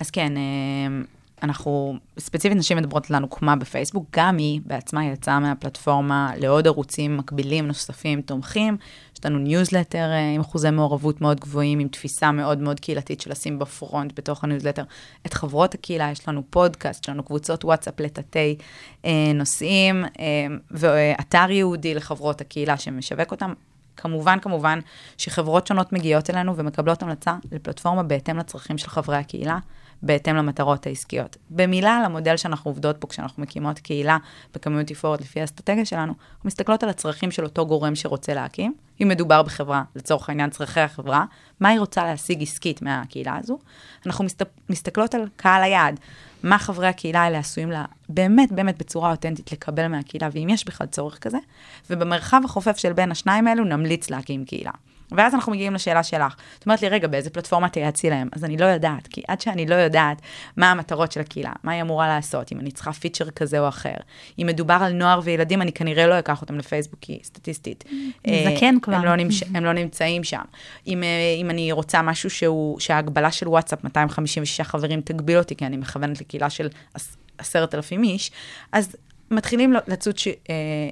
אז 0.00 0.10
כן, 0.10 0.36
אה, 0.36 1.02
אנחנו, 1.42 1.96
ספציפית 2.18 2.58
נשים 2.58 2.76
מדברות 2.76 3.10
נדל"ן 3.10 3.26
הוקמה 3.26 3.56
בפייסבוק, 3.56 4.06
גם 4.10 4.36
היא 4.36 4.60
בעצמה 4.66 5.04
יצאה 5.04 5.40
מהפלטפורמה 5.40 6.32
לעוד 6.36 6.66
ערוצים 6.66 7.16
מקבילים 7.16 7.66
נוספים 7.66 8.22
תומכים. 8.22 8.76
יש 9.14 9.24
לנו 9.24 9.38
ניוזלטר 9.38 10.10
אה, 10.10 10.30
עם 10.34 10.40
אחוזי 10.40 10.70
מעורבות 10.70 11.20
מאוד 11.20 11.40
גבוהים, 11.40 11.78
עם 11.78 11.88
תפיסה 11.88 12.32
מאוד 12.32 12.58
מאוד 12.58 12.80
קהילתית 12.80 13.20
של 13.20 13.30
לשים 13.30 13.58
ב 13.58 13.67
front 13.67 14.12
בתוך 14.16 14.44
הניוזלטר 14.44 14.82
את 15.26 15.34
חברות 15.34 15.74
הקהילה, 15.74 16.10
יש 16.10 16.28
לנו 16.28 16.42
פודקאסט, 16.50 17.04
יש 17.04 17.08
לנו 17.08 17.22
קבוצות 17.22 17.64
וואטסאפ 17.64 18.00
לטאטי 18.00 18.56
אה, 19.04 19.32
נושאים, 19.34 20.04
אה, 20.04 20.46
ואתר 20.70 21.50
ייעודי 21.50 21.94
לחברות 21.94 22.40
הקהילה 22.40 22.76
שמשווק 22.76 23.30
אותם. 23.30 23.52
כמובן, 23.98 24.38
כמובן, 24.40 24.78
שחברות 25.16 25.66
שונות 25.66 25.92
מגיעות 25.92 26.30
אלינו 26.30 26.56
ומקבלות 26.56 27.02
המלצה 27.02 27.36
לפלטפורמה 27.52 28.02
בהתאם 28.02 28.38
לצרכים 28.38 28.78
של 28.78 28.88
חברי 28.88 29.16
הקהילה, 29.16 29.58
בהתאם 30.02 30.36
למטרות 30.36 30.86
העסקיות. 30.86 31.36
במילה 31.50 31.96
על 31.96 32.04
המודל 32.04 32.36
שאנחנו 32.36 32.70
עובדות 32.70 32.96
פה 32.98 33.06
כשאנחנו 33.06 33.42
מקימות 33.42 33.78
קהילה 33.78 34.18
בקומיוניטי 34.54 34.94
פורד 34.94 35.20
לפי 35.20 35.40
האסטרטגיה 35.40 35.84
שלנו, 35.84 36.12
אנחנו 36.12 36.46
מסתכלות 36.46 36.82
על 36.82 36.88
הצרכים 36.88 37.30
של 37.30 37.44
אותו 37.44 37.66
גורם 37.66 37.94
שרוצה 37.94 38.34
להקים. 38.34 38.74
אם 39.02 39.08
מדובר 39.08 39.42
בחברה, 39.42 39.82
לצורך 39.96 40.28
העניין 40.28 40.50
צרכי 40.50 40.80
החברה, 40.80 41.24
מה 41.60 41.68
היא 41.68 41.80
רוצה 41.80 42.04
להשיג 42.04 42.42
עסקית 42.42 42.82
מהקהילה 42.82 43.36
הזו? 43.36 43.58
אנחנו 44.06 44.24
מסת... 44.24 44.42
מסתכלות 44.70 45.14
על 45.14 45.28
קהל 45.36 45.62
היעד, 45.62 46.00
מה 46.42 46.58
חברי 46.58 46.86
הקהילה 46.86 47.22
האלה 47.22 47.38
עשויים 47.38 47.70
לה, 47.70 47.84
באמת, 48.08 48.52
באמת 48.52 48.78
בצורה 48.78 49.10
אותנטית 49.10 49.52
לקבל 49.52 49.88
מהקהילה, 49.88 50.28
ואם 50.32 50.48
יש 50.50 50.64
בכלל 50.64 50.86
צורך 50.86 51.18
כזה, 51.18 51.38
ובמרחב 51.90 52.40
החופף 52.44 52.76
של 52.76 52.92
בין 52.92 53.10
השניים 53.10 53.46
האלו 53.46 53.64
נמליץ 53.64 54.10
להקים 54.10 54.44
קהילה. 54.44 54.70
ואז 55.12 55.34
אנחנו 55.34 55.52
מגיעים 55.52 55.74
לשאלה 55.74 56.02
שלך. 56.02 56.34
את 56.58 56.66
אומרת 56.66 56.82
לי, 56.82 56.88
רגע, 56.88 57.08
באיזה 57.08 57.30
פלטפורמה 57.30 57.68
תייעצי 57.68 58.10
להם? 58.10 58.28
אז 58.32 58.44
אני 58.44 58.56
לא 58.56 58.64
יודעת, 58.64 59.06
כי 59.06 59.22
עד 59.28 59.40
שאני 59.40 59.66
לא 59.66 59.74
יודעת 59.74 60.22
מה 60.56 60.70
המטרות 60.70 61.12
של 61.12 61.20
הקהילה, 61.20 61.52
מה 61.62 61.72
היא 61.72 61.82
אמורה 61.82 62.08
לעשות, 62.08 62.52
אם 62.52 62.60
אני 62.60 62.70
צריכה 62.70 62.92
פיצ'ר 62.92 63.30
כזה 63.30 63.60
או 63.60 63.68
אחר. 63.68 63.94
אם 64.38 64.46
מדובר 64.46 64.78
על 64.80 64.92
נוער 64.92 65.20
וילדים, 65.24 65.62
אני 65.62 65.72
כנראה 65.72 66.06
לא 66.06 66.18
אקח 66.18 66.40
אותם 66.42 66.58
לפייסבוק, 66.58 66.98
כי 67.00 67.18
סטטיסטית. 67.24 67.84
אה, 68.26 68.54
זקן 68.56 68.74
כבר. 68.82 68.94
הם 68.94 69.04
לא, 69.04 69.16
נמש... 69.16 69.42
הם 69.54 69.64
לא 69.64 69.72
נמצאים 69.72 70.24
שם. 70.24 70.42
אם, 70.86 71.02
אה, 71.02 71.08
אם 71.40 71.50
אני 71.50 71.72
רוצה 71.72 72.02
משהו 72.02 72.30
שהוא, 72.30 72.80
שההגבלה 72.80 73.30
של 73.30 73.48
וואטסאפ, 73.48 73.84
256 73.84 74.60
חברים, 74.60 75.00
תגביל 75.00 75.38
אותי, 75.38 75.56
כי 75.56 75.66
אני 75.66 75.76
מכוונת 75.76 76.20
לקהילה 76.20 76.50
של 76.50 76.68
עש- 76.94 77.16
עשרת 77.38 77.74
אלפים 77.74 78.02
איש, 78.02 78.30
אז 78.72 78.96
מתחילים 79.30 79.74
לצוד 79.86 80.18
ש, 80.18 80.28
אה, 80.28 80.34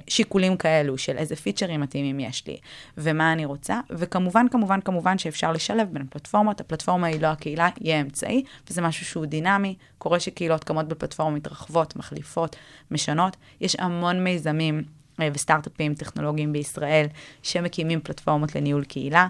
שיקולים 0.07 0.57
כאלו 0.57 0.97
של 0.97 1.17
איזה 1.17 1.35
פיצ'רים 1.35 1.81
מתאימים 1.81 2.19
יש 2.19 2.47
לי, 2.47 2.57
ומה 2.97 3.33
אני 3.33 3.45
רוצה, 3.45 3.79
וכמובן, 3.89 4.45
כמובן, 4.51 4.81
כמובן 4.81 5.17
שאפשר 5.17 5.51
לשלב 5.51 5.87
בין 5.91 6.07
פלטפורמות, 6.09 6.61
הפלטפורמה 6.61 7.07
היא 7.07 7.21
לא 7.21 7.27
הקהילה, 7.27 7.69
היא 7.79 7.93
האמצעי, 7.93 8.43
וזה 8.69 8.81
משהו 8.81 9.05
שהוא 9.05 9.25
דינמי, 9.25 9.75
קורה 9.97 10.19
שקהילות 10.19 10.63
קמות 10.63 10.87
בפלטפורמה 10.87 11.35
מתרחבות, 11.35 11.95
מחליפות, 11.95 12.55
משנות, 12.91 13.37
יש 13.61 13.75
המון 13.79 14.23
מיזמים. 14.23 14.83
אה, 15.21 15.29
וסטארט-אפים 15.33 15.93
טכנולוגיים 15.93 16.53
בישראל 16.53 17.05
שמקימים 17.43 17.99
פלטפורמות 18.01 18.55
לניהול 18.55 18.83
קהילה. 18.83 19.27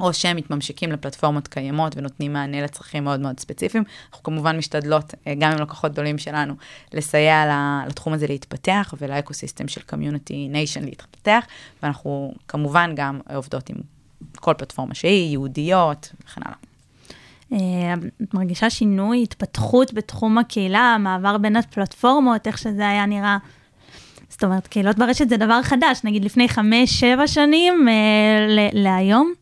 או 0.00 0.14
שהם 0.14 0.36
מתממשקים 0.36 0.92
לפלטפורמות 0.92 1.48
קיימות 1.48 1.96
ונותנים 1.96 2.32
מענה 2.32 2.62
לצרכים 2.62 3.04
מאוד 3.04 3.20
מאוד 3.20 3.40
ספציפיים. 3.40 3.84
אנחנו 4.08 4.22
כמובן 4.22 4.56
משתדלות, 4.56 5.14
אה, 5.26 5.34
גם 5.38 5.52
עם 5.52 5.58
לקוחות 5.58 5.92
גדולים 5.92 6.18
שלנו, 6.18 6.54
לסייע 6.92 7.44
לתחום 7.88 8.12
הזה 8.12 8.26
להתפתח 8.26 8.94
ול 9.00 9.12
ecosystem 9.12 9.68
של 9.68 9.80
Community 9.80 10.48
Nation 10.48 10.84
להתפתח, 10.84 11.44
ואנחנו 11.82 12.34
כמובן 12.48 12.92
גם 12.96 13.20
עובדות 13.34 13.70
עם 13.70 13.76
כל 14.36 14.54
פלטפורמה 14.58 14.94
שהיא, 14.94 15.32
ייעודיות 15.32 16.12
וכן 16.24 16.40
הלאה. 16.44 16.56
אה, 17.52 17.94
את 18.22 18.34
מרגישה 18.34 18.70
שינוי, 18.70 19.22
התפתחות 19.22 19.94
בתחום 19.94 20.38
הקהילה, 20.38 20.80
המעבר 20.94 21.38
בין 21.38 21.56
הפלטפורמות, 21.56 22.46
איך 22.46 22.58
שזה 22.58 22.88
היה 22.88 23.06
נראה? 23.06 23.38
זאת 24.28 24.44
אומרת, 24.44 24.66
קהילות 24.66 24.98
ברשת 24.98 25.28
זה 25.28 25.36
דבר 25.36 25.62
חדש, 25.62 26.00
נגיד 26.04 26.24
לפני 26.24 26.48
חמש, 26.48 27.00
שבע 27.00 27.26
שנים 27.26 27.88
אה, 27.88 28.68
להיום. 28.72 29.32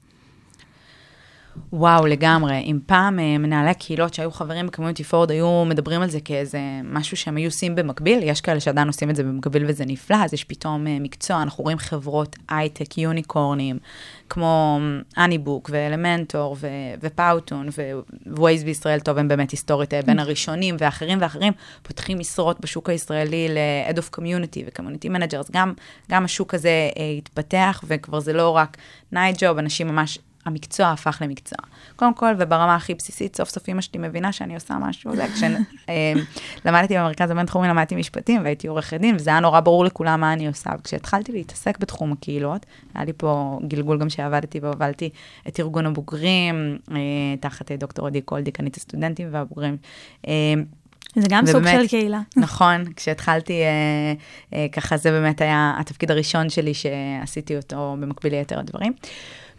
וואו, 1.72 2.06
לגמרי. 2.06 2.58
אם 2.58 2.78
פעם 2.86 3.18
אה, 3.18 3.38
מנהלי 3.38 3.70
הקהילות 3.70 4.14
שהיו 4.14 4.30
חברים 4.30 4.66
בקומיוניטי 4.66 5.04
פורד 5.04 5.30
היו 5.30 5.64
מדברים 5.64 6.02
על 6.02 6.10
זה 6.10 6.20
כאיזה 6.20 6.58
משהו 6.84 7.16
שהם 7.16 7.36
היו 7.36 7.48
עושים 7.48 7.74
במקביל, 7.74 8.18
יש 8.22 8.40
כאלה 8.40 8.60
שעדיין 8.60 8.86
עושים 8.86 9.10
את 9.10 9.16
זה 9.16 9.22
במקביל 9.22 9.64
וזה 9.68 9.84
נפלא, 9.84 10.16
אז 10.16 10.34
יש 10.34 10.44
פתאום 10.44 10.86
אה, 10.86 10.96
מקצוע, 11.00 11.42
אנחנו 11.42 11.64
רואים 11.64 11.78
חברות 11.78 12.36
הייטק, 12.48 12.98
יוניקורנים, 12.98 13.78
כמו 14.28 14.78
HoneyBook 15.18 15.70
ו 15.72 15.81
Elementor 15.81 16.56
ו- 16.60 16.68
ו 17.00 17.09
Powtoon 17.09 17.68
ו 18.26 18.34
Waze 18.34 18.64
בישראל, 18.64 19.00
טוב, 19.00 19.18
הם 19.18 19.28
באמת 19.28 19.50
היסטורית 19.50 19.94
אה, 19.94 20.02
בין 20.02 20.18
הראשונים, 20.18 20.76
ואחרים 20.78 21.18
ואחרים 21.20 21.52
פותחים 21.82 22.18
משרות 22.18 22.60
בשוק 22.60 22.90
הישראלי 22.90 23.48
ל-Head 23.48 23.96
of 23.96 24.18
Community 24.18 24.60
ו-Community 24.66 25.16
Managers, 25.16 25.50
גם, 25.52 25.72
גם 26.10 26.24
השוק 26.24 26.54
הזה 26.54 26.90
אה, 26.98 27.10
התפתח, 27.18 27.84
וכבר 27.86 28.20
זה 28.20 28.32
לא 28.32 28.50
רק 28.50 28.76
night 29.12 29.36
job, 29.42 29.58
אנשים 29.58 29.88
ממש 29.88 30.18
המקצוע 30.44 30.90
הפך 30.90 31.18
למקצוע. 31.24 31.58
קודם 31.96 32.14
כל, 32.14 32.34
וברמה 32.38 32.74
הכי 32.74 32.94
בסיסית, 32.94 33.36
סוף 33.36 33.48
סוף 33.48 33.68
אמא 33.68 33.80
שלי 33.80 34.00
מבינה 34.00 34.32
שאני 34.32 34.54
עושה 34.54 34.74
משהו. 34.80 35.16
זה 35.16 35.26
כשלמדתי 35.34 36.94
במרכז 36.98 37.30
הבינתחומי, 37.30 37.68
למדתי 37.68 37.96
משפטים 37.96 38.42
והייתי 38.44 38.66
עורכת 38.68 39.00
דין, 39.00 39.16
וזה 39.16 39.30
היה 39.30 39.40
נורא 39.40 39.60
ברור 39.60 39.84
לכולם 39.84 40.20
מה 40.20 40.32
אני 40.32 40.46
עושה. 40.46 40.70
וכשהתחלתי 40.80 41.32
להתעסק 41.32 41.78
בתחום 41.78 42.12
הקהילות, 42.12 42.66
היה 42.94 43.04
לי 43.04 43.12
פה 43.16 43.58
גלגול 43.68 43.98
גם 43.98 44.10
שעבדתי 44.10 44.58
והובלתי 44.60 45.10
את 45.48 45.60
ארגון 45.60 45.86
הבוגרים, 45.86 46.78
אה, 46.90 46.96
תחת 47.40 47.70
אה, 47.70 47.76
דוקטור 47.76 48.06
עדי 48.06 48.20
קול, 48.20 48.40
דיקנית 48.40 48.76
הסטודנטים 48.76 49.28
והבוגרים. 49.30 49.76
אה, 50.28 50.32
זה 51.16 51.26
גם 51.30 51.46
סוג 51.46 51.56
ובאמת- 51.56 51.80
של 51.80 51.88
קהילה. 51.88 52.20
נכון, 52.36 52.84
כשהתחלתי, 52.96 53.52
אה, 53.62 53.68
אה, 54.58 54.66
ככה 54.72 54.96
זה 54.96 55.10
באמת 55.10 55.40
היה 55.40 55.74
התפקיד 55.78 56.10
הראשון 56.10 56.48
שלי 56.50 56.72
שעשיתי 56.74 57.56
אותו 57.56 57.96
במקביל 58.00 58.34
ליתר 58.34 58.58
הדברים. 58.58 58.92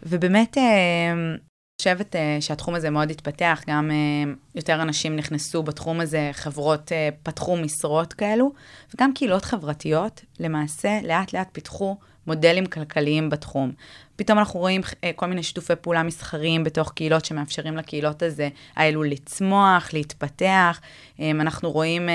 ובאמת, 0.04 0.58
אה, 0.58 1.12
אני 1.12 1.78
חושבת 1.78 2.16
אה, 2.16 2.36
שהתחום 2.40 2.74
הזה 2.74 2.90
מאוד 2.90 3.10
התפתח, 3.10 3.62
גם 3.66 3.90
אה, 3.90 4.32
יותר 4.54 4.82
אנשים 4.82 5.16
נכנסו 5.16 5.62
בתחום 5.62 6.00
הזה, 6.00 6.30
חברות 6.32 6.92
פתחו 7.22 7.56
משרות 7.56 8.12
כאלו, 8.12 8.52
וגם 8.94 9.14
קהילות 9.14 9.44
חברתיות, 9.44 10.20
למעשה, 10.40 10.98
לאט 11.02 11.32
לאט 11.32 11.48
פיתחו 11.52 11.96
מודלים 12.26 12.66
כלכליים 12.66 13.30
בתחום. 13.30 13.72
פתאום 14.16 14.38
אנחנו 14.38 14.60
רואים 14.60 14.80
אה, 15.04 15.10
כל 15.16 15.26
מיני 15.26 15.42
שיתופי 15.42 15.72
פעולה 15.80 16.02
מסחריים 16.02 16.64
בתוך 16.64 16.92
קהילות 16.92 17.24
שמאפשרים 17.24 17.76
לקהילות 17.76 18.22
הזה, 18.22 18.48
האלו 18.76 19.02
לצמוח, 19.02 19.92
להתפתח. 19.92 20.80
אה, 21.20 21.30
אנחנו 21.30 21.70
רואים 21.70 22.08
אה, 22.08 22.14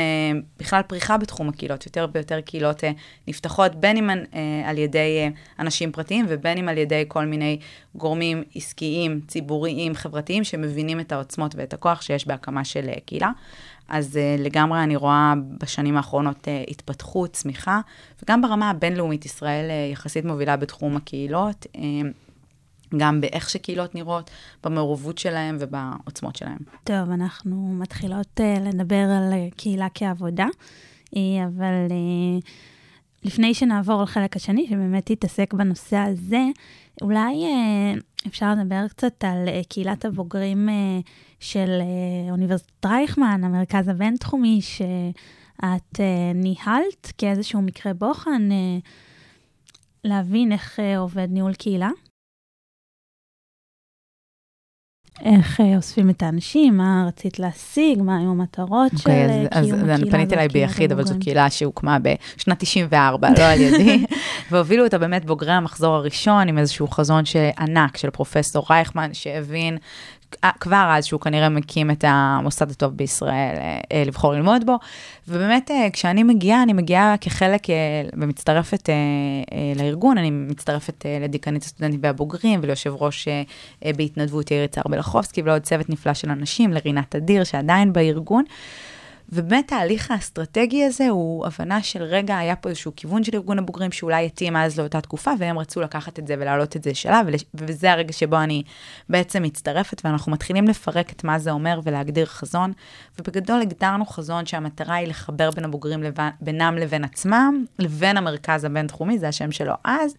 בכלל 0.59 0.81
פריחה 0.81 1.17
בתחום 1.17 1.49
הקהילות, 1.49 1.85
יותר 1.85 2.07
ויותר 2.13 2.41
קהילות 2.41 2.83
אה, 2.83 2.91
נפתחות, 3.27 3.75
בין 3.75 3.97
אם 3.97 4.09
על 4.65 4.77
ידי 4.77 5.29
אנשים 5.59 5.91
פרטיים 5.91 6.25
ובין 6.29 6.57
אם 6.57 6.69
על 6.69 6.77
ידי 6.77 7.05
כל 7.07 7.25
מיני 7.25 7.59
גורמים 7.95 8.43
עסקיים, 8.55 9.21
ציבוריים, 9.27 9.95
חברתיים, 9.95 10.43
שמבינים 10.43 10.99
את 10.99 11.11
העוצמות 11.11 11.55
ואת 11.55 11.73
הכוח 11.73 12.01
שיש 12.01 12.27
בהקמה 12.27 12.65
של 12.65 12.89
קהילה. 13.05 13.29
אז 13.89 14.15
uh, 14.15 14.41
לגמרי 14.41 14.83
אני 14.83 14.95
רואה 14.95 15.33
בשנים 15.61 15.97
האחרונות 15.97 16.47
uh, 16.47 16.71
התפתחות, 16.71 17.33
צמיחה, 17.33 17.81
וגם 18.23 18.41
ברמה 18.41 18.69
הבינלאומית 18.69 19.25
ישראל 19.25 19.65
uh, 19.69 19.93
יחסית 19.93 20.25
מובילה 20.25 20.57
בתחום 20.57 20.95
הקהילות, 20.95 21.65
uh, 21.75 21.79
גם 22.97 23.21
באיך 23.21 23.49
שקהילות 23.49 23.95
נראות, 23.95 24.29
במעורבות 24.63 25.17
שלהם 25.17 25.57
ובעוצמות 25.59 26.35
שלהם. 26.35 26.57
טוב, 26.83 27.11
אנחנו 27.11 27.73
מתחילות 27.79 28.39
uh, 28.39 28.59
לדבר 28.59 29.05
על 29.09 29.33
קהילה 29.57 29.87
כעבודה, 29.93 30.47
אבל 31.13 31.87
uh, 31.89 32.45
לפני 33.23 33.53
שנעבור 33.53 34.03
לחלק 34.03 34.35
השני, 34.35 34.67
שבאמת 34.69 35.09
יתעסק 35.09 35.53
בנושא 35.53 35.97
הזה, 35.97 36.45
אולי 37.01 37.45
uh, 37.45 38.27
אפשר 38.27 38.53
לדבר 38.53 38.87
קצת 38.87 39.23
על 39.23 39.47
uh, 39.47 39.67
קהילת 39.69 40.05
הבוגרים 40.05 40.69
uh, 40.69 41.07
של 41.39 41.69
אוניברסיטת 42.31 42.85
רייכמן, 42.85 43.43
המרכז 43.43 43.87
הבינתחומי, 43.87 44.59
שאת 44.61 45.99
ניהלת 46.35 47.13
כאיזשהו 47.17 47.61
מקרה 47.61 47.93
בוחן, 47.93 48.49
להבין 50.03 50.51
איך 50.51 50.79
עובד 50.97 51.27
ניהול 51.31 51.53
קהילה. 51.53 51.89
איך 55.25 55.61
אה, 55.61 55.75
אוספים 55.75 56.09
את 56.09 56.23
האנשים, 56.23 56.77
מה 56.77 57.05
רצית 57.07 57.39
להשיג, 57.39 58.01
מה 58.01 58.17
היו 58.17 58.29
המטרות 58.29 58.91
של 58.91 58.97
אוקיי, 58.97 59.29
אה, 59.29 59.47
אז, 59.51 59.65
אז 59.65 59.65
קיום 59.65 59.89
אני 59.89 59.93
הקהילה 59.93 60.11
פניתי 60.11 60.35
אליי 60.35 60.45
הזאת, 60.45 60.51
קהילת 60.51 60.51
ביחיד, 60.51 60.91
אבל 60.91 61.05
זו. 61.05 61.19
קהילה 61.19 61.49
שהוקמה 61.49 61.97
בשנת 61.99 62.59
94, 62.59 63.29
לא 63.37 63.43
על 63.43 63.61
ידי, 63.61 64.05
והובילו 64.51 64.83
אותה 64.83 64.97
באמת 64.97 65.25
בוגרי 65.25 65.51
המחזור 65.51 65.95
הראשון 65.95 66.47
עם 66.47 66.57
איזשהו 66.57 66.87
חזון 66.87 67.25
ענק 67.59 67.97
של 67.97 68.09
פרופסור 68.09 68.65
רייכמן, 68.69 69.13
שהבין 69.13 69.73
אה, 69.73 69.79
כבר 70.59 70.89
אז 70.91 71.05
שהוא 71.05 71.21
כנראה 71.21 71.49
מקים 71.49 71.91
את 71.91 72.03
המוסד 72.07 72.71
הטוב 72.71 72.93
בישראל 72.97 73.55
אה, 73.57 73.79
אה, 73.91 74.03
לבחור 74.05 74.33
ללמוד 74.33 74.65
בו. 74.65 74.77
ובאמת, 75.27 75.71
אה, 75.71 75.87
כשאני 75.93 76.23
מגיעה, 76.23 76.63
אני 76.63 76.73
מגיעה 76.73 77.15
כחלק 77.21 77.69
אה, 77.69 77.75
ומצטרפת 78.13 78.89
אה, 78.89 78.95
אה, 79.51 79.83
לארגון, 79.83 80.17
אני 80.17 80.31
מצטרפת 80.31 81.05
אה, 81.05 81.17
לדיקנית 81.21 81.63
הסטודנטים 81.63 81.99
והבוגרים 82.03 82.59
וליושב 82.63 82.93
ראש 82.99 83.27
אה, 83.27 83.41
אה, 83.85 83.91
בהתנדבות 83.93 84.51
יאיר 84.51 84.63
יצהר 84.63 84.83
בלחובסקי 84.89 85.41
ולעוד 85.41 85.61
צוות 85.61 85.89
נפלא 85.89 86.13
של 86.13 86.29
אנשים, 86.29 86.73
לרינת 86.73 87.15
אדיר 87.15 87.43
שעדיין 87.43 87.93
בארגון. 87.93 88.43
ובאמת 89.31 89.71
ההליך 89.71 90.11
האסטרטגי 90.11 90.83
הזה 90.83 91.09
הוא 91.09 91.45
הבנה 91.45 91.83
של 91.83 92.03
רגע, 92.03 92.37
היה 92.37 92.55
פה 92.55 92.69
איזשהו 92.69 92.91
כיוון 92.95 93.23
של 93.23 93.31
ארגון 93.33 93.59
הבוגרים 93.59 93.91
שאולי 93.91 94.25
התאים 94.25 94.55
אז 94.55 94.79
לאותה 94.79 95.01
תקופה, 95.01 95.31
והם 95.39 95.59
רצו 95.59 95.81
לקחת 95.81 96.19
את 96.19 96.27
זה 96.27 96.35
ולהעלות 96.39 96.75
את 96.75 96.83
זה 96.83 96.95
ול- 97.27 97.33
וזה 97.53 97.91
הרגע 97.91 98.13
שבו 98.13 98.37
אני 98.37 98.63
בעצם 99.09 99.43
מצטרפת, 99.43 100.01
ואנחנו 100.05 100.31
מתחילים 100.31 100.67
לפרק 100.67 101.11
את 101.11 101.23
מה 101.23 101.39
זה 101.39 101.51
אומר 101.51 101.79
ולהגדיר 101.83 102.25
חזון, 102.25 102.73
ובגדול 103.19 103.61
הגדרנו 103.61 104.05
חזון 104.05 104.45
שהמטרה 104.45 104.95
היא 104.95 105.07
לחבר 105.07 105.51
בין 105.51 105.65
הבוגרים 105.65 106.03
לבן, 106.03 106.29
בינם 106.41 106.75
לבין 106.77 107.03
עצמם, 107.03 107.65
לבין 107.79 108.17
המרכז 108.17 108.63
הבינתחומי, 108.63 109.19
זה 109.19 109.27
השם 109.27 109.51
שלו 109.51 109.73
אז, 109.83 110.15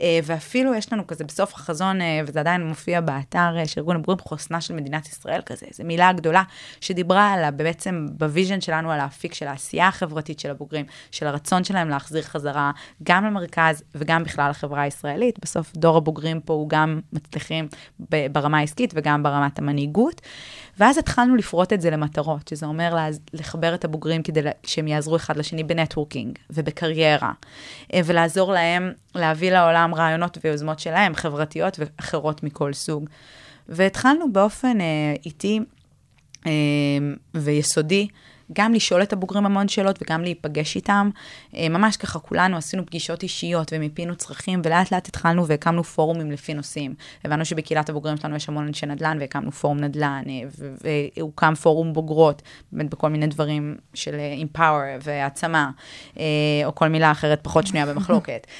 אה, 0.00 0.18
ואפילו 0.24 0.74
יש 0.74 0.92
לנו 0.92 1.06
כזה 1.06 1.24
בסוף 1.24 1.54
החזון, 1.54 2.00
אה, 2.00 2.20
וזה 2.26 2.40
עדיין 2.40 2.66
מופיע 2.66 3.00
באתר 3.00 3.58
אה, 3.58 3.66
של 3.66 3.80
ארגון 3.80 3.96
הבוגרים, 3.96 4.20
חוסנה 4.20 4.60
של 4.60 4.74
מדינת 4.74 5.08
ישראל, 5.08 5.40
כזה, 5.46 5.66
איזו 5.66 5.84
מילה 5.84 6.12
גדולה 6.12 6.42
שדיברה 6.80 7.32
על 7.32 7.50
בעצם 7.50 8.06
ב 8.12 8.18
vision 8.18 8.51
ה 8.52 8.53
vision 8.53 8.60
שלנו 8.60 8.92
על 8.92 9.00
האפיק 9.00 9.34
של 9.34 9.46
העשייה 9.46 9.88
החברתית 9.88 10.40
של 10.40 10.50
הבוגרים, 10.50 10.86
של 11.10 11.26
הרצון 11.26 11.64
שלהם 11.64 11.88
להחזיר 11.88 12.22
חזרה 12.22 12.70
גם 13.02 13.24
למרכז 13.24 13.82
וגם 13.94 14.24
בכלל 14.24 14.50
לחברה 14.50 14.82
הישראלית. 14.82 15.38
בסוף 15.42 15.72
דור 15.76 15.96
הבוגרים 15.96 16.40
פה 16.40 16.52
הוא 16.52 16.68
גם 16.68 17.00
מצליחים 17.12 17.68
ברמה 18.32 18.58
העסקית 18.58 18.92
וגם 18.96 19.22
ברמת 19.22 19.58
המנהיגות. 19.58 20.20
ואז 20.78 20.98
התחלנו 20.98 21.36
לפרוט 21.36 21.72
את 21.72 21.80
זה 21.80 21.90
למטרות, 21.90 22.48
שזה 22.48 22.66
אומר 22.66 22.96
לחבר 23.32 23.74
את 23.74 23.84
הבוגרים 23.84 24.22
כדי 24.22 24.40
שהם 24.66 24.88
יעזרו 24.88 25.16
אחד 25.16 25.36
לשני 25.36 25.64
בנטוורקינג 25.64 26.38
ובקריירה, 26.50 27.32
אה, 27.94 28.00
ולעזור 28.04 28.52
להם 28.52 28.92
להביא 29.14 29.52
לעולם 29.52 29.94
רעיונות 29.94 30.38
ויוזמות 30.44 30.78
שלהם, 30.78 31.14
חברתיות 31.14 31.78
ואחרות 31.78 32.42
מכל 32.42 32.72
סוג. 32.72 33.08
והתחלנו 33.68 34.32
באופן 34.32 34.80
אה, 34.80 35.14
איטי 35.26 35.60
אה, 36.46 36.52
ויסודי, 37.34 38.08
גם 38.52 38.74
לשאול 38.74 39.02
את 39.02 39.12
הבוגרים 39.12 39.46
המון 39.46 39.68
שאלות 39.68 39.98
וגם 40.02 40.22
להיפגש 40.22 40.76
איתם. 40.76 41.10
אה, 41.56 41.68
ממש 41.68 41.96
ככה 41.96 42.18
כולנו 42.18 42.56
עשינו 42.56 42.86
פגישות 42.86 43.22
אישיות 43.22 43.72
ומיפינו 43.72 44.16
צרכים, 44.16 44.62
ולאט 44.64 44.92
לאט 44.92 45.08
התחלנו 45.08 45.46
והקמנו 45.46 45.84
פורומים 45.84 46.30
לפי 46.30 46.54
נושאים. 46.54 46.94
הבנו 47.24 47.44
שבקהילת 47.44 47.88
הבוגרים 47.88 48.16
שלנו 48.16 48.36
יש 48.36 48.48
המון 48.48 48.66
אנשי 48.66 48.86
נדל"ן, 48.86 49.16
והקמנו 49.20 49.52
פורום 49.52 49.78
נדל"ן, 49.80 50.22
אה, 50.28 50.42
והוקם 51.16 51.54
פורום 51.54 51.92
בוגרות, 51.92 52.42
באמת 52.72 52.90
בכל 52.90 53.08
מיני 53.08 53.26
דברים 53.26 53.76
של 53.94 54.14
אה, 54.14 54.34
empower 54.42 55.00
והעצמה, 55.02 55.70
אה, 56.18 56.24
או 56.64 56.74
כל 56.74 56.88
מילה 56.88 57.10
אחרת 57.10 57.38
פחות 57.42 57.66
שנויה 57.66 57.86
במחלוקת. 57.86 58.46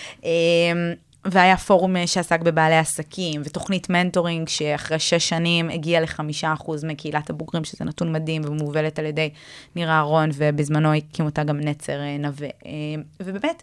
והיה 1.25 1.57
פורום 1.57 1.97
אה, 1.97 2.07
שעסק 2.07 2.41
בבעלי 2.41 2.77
עסקים, 2.77 3.43
ותוכנית 3.45 3.91
מנטורינג 3.91 4.49
שאחרי 4.49 4.99
שש 4.99 5.29
שנים 5.29 5.71
הגיעה 5.71 6.03
לחמישה 6.03 6.53
אחוז 6.53 6.85
מקהילת 6.85 7.31
הבוגרים, 7.31 7.65
שזה 7.65 7.85
נתון 7.85 8.13
מדהים 8.13 8.43
ומובלת 8.45 8.99
על 8.99 9.07
ידי 9.07 9.31
נירה 9.77 9.93
אהרון, 9.93 10.31
ובזמנו 10.35 10.95
הקים 10.95 11.25
אותה 11.25 11.45
גם 11.45 11.61
נצר 11.61 12.01
אה, 12.01 12.17
נווה. 12.19 12.49
אה, 12.67 12.73
ובאמת, 13.21 13.63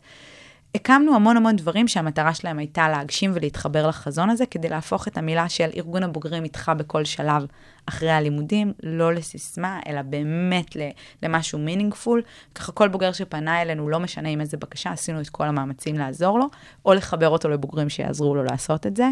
הקמנו 0.76 1.16
המון 1.16 1.38
המון 1.38 1.56
דברים 1.56 1.88
שהמטרה 1.88 2.34
שלהם 2.34 2.60
הייתה 2.60 2.90
להגשים 2.90 3.32
ולהתחבר 3.34 3.88
לחזון 3.88 4.30
הזה, 4.30 4.46
כדי 4.46 4.70
להפוך 4.70 5.08
את 5.08 5.18
המילה 5.18 5.50
של 5.50 5.70
ארגון 5.78 6.04
הבוגרים 6.04 6.44
איתך 6.44 6.72
בכל 6.78 7.06
שלב 7.06 7.46
אחרי 7.90 8.12
הלימודים, 8.12 8.74
לא 8.84 9.14
לסיסמה, 9.14 9.80
אלא 9.88 10.02
באמת 10.02 10.78
למשהו 11.24 11.60
מינינגפול. 11.60 12.22
ככה 12.56 12.72
כל 12.72 12.88
בוגר 12.88 13.12
שפנה 13.12 13.62
אלינו, 13.62 13.90
לא 13.90 14.00
משנה 14.00 14.30
עם 14.30 14.42
איזה 14.42 14.58
בקשה, 14.58 14.92
עשינו 14.92 15.22
את 15.22 15.30
כל 15.30 15.48
המאמצים 15.48 15.98
לעזור 15.98 16.40
לו, 16.40 16.46
או 16.86 16.94
לחבר 16.94 17.30
אותו 17.30 17.50
לבוגרים 17.50 17.90
שיעזרו 17.90 18.36
לו 18.36 18.44
לעשות 18.44 18.88
את 18.88 18.98
זה. 18.98 19.10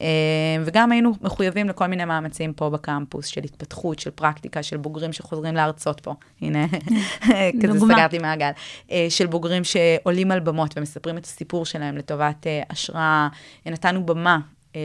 אה, 0.00 0.06
וגם 0.64 0.92
היינו 0.92 1.12
מחויבים 1.22 1.68
לכל 1.68 1.86
מיני 1.86 2.04
מאמצים 2.04 2.52
פה 2.52 2.70
בקמפוס, 2.70 3.26
של 3.26 3.44
התפתחות, 3.44 3.98
של 3.98 4.10
פרקטיקה, 4.10 4.62
של 4.62 4.76
בוגרים 4.76 5.12
שחוזרים 5.12 5.54
להרצות 5.54 6.00
פה. 6.00 6.14
הנה, 6.42 6.66
כזה. 7.62 7.80
סגרתי 7.80 8.18
מעגל. 8.18 8.50
אה, 8.90 9.06
של 9.08 9.26
בוגרים 9.26 9.62
שעולים 9.64 10.30
על 10.30 10.40
במות 10.40 10.74
ומספרים 10.76 11.18
את 11.18 11.24
הסיפור 11.24 11.66
שלהם 11.66 11.96
לטובת 11.96 12.46
אה, 12.46 12.62
השראה. 12.70 13.28
נתנו 13.66 14.06
במה 14.06 14.38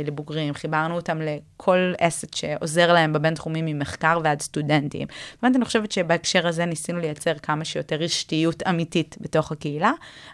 לבוגרים, 0.06 0.54
חיברנו 0.54 0.96
אותם 0.96 1.20
לכל 1.22 1.94
אסט 2.00 2.34
שעוזר 2.34 2.94
להם 2.94 3.14
בבינתחומי 3.14 3.62
ממחקר 3.62 4.20
ועד 4.24 4.42
סטודנטים. 4.42 5.08
באמת, 5.42 5.56
אני 5.56 5.66
חושבת 5.66 5.92
שבהקשר 5.92 6.48
הזה 6.48 6.66
ניסינו 6.66 7.00
לייצר 7.00 7.34
כמה 7.34 7.66
שיותר 7.66 7.96
רשתיות 7.96 8.64
אמיתית 8.70 9.18
בתוך 9.22 9.52
הקהילה. 9.52 9.92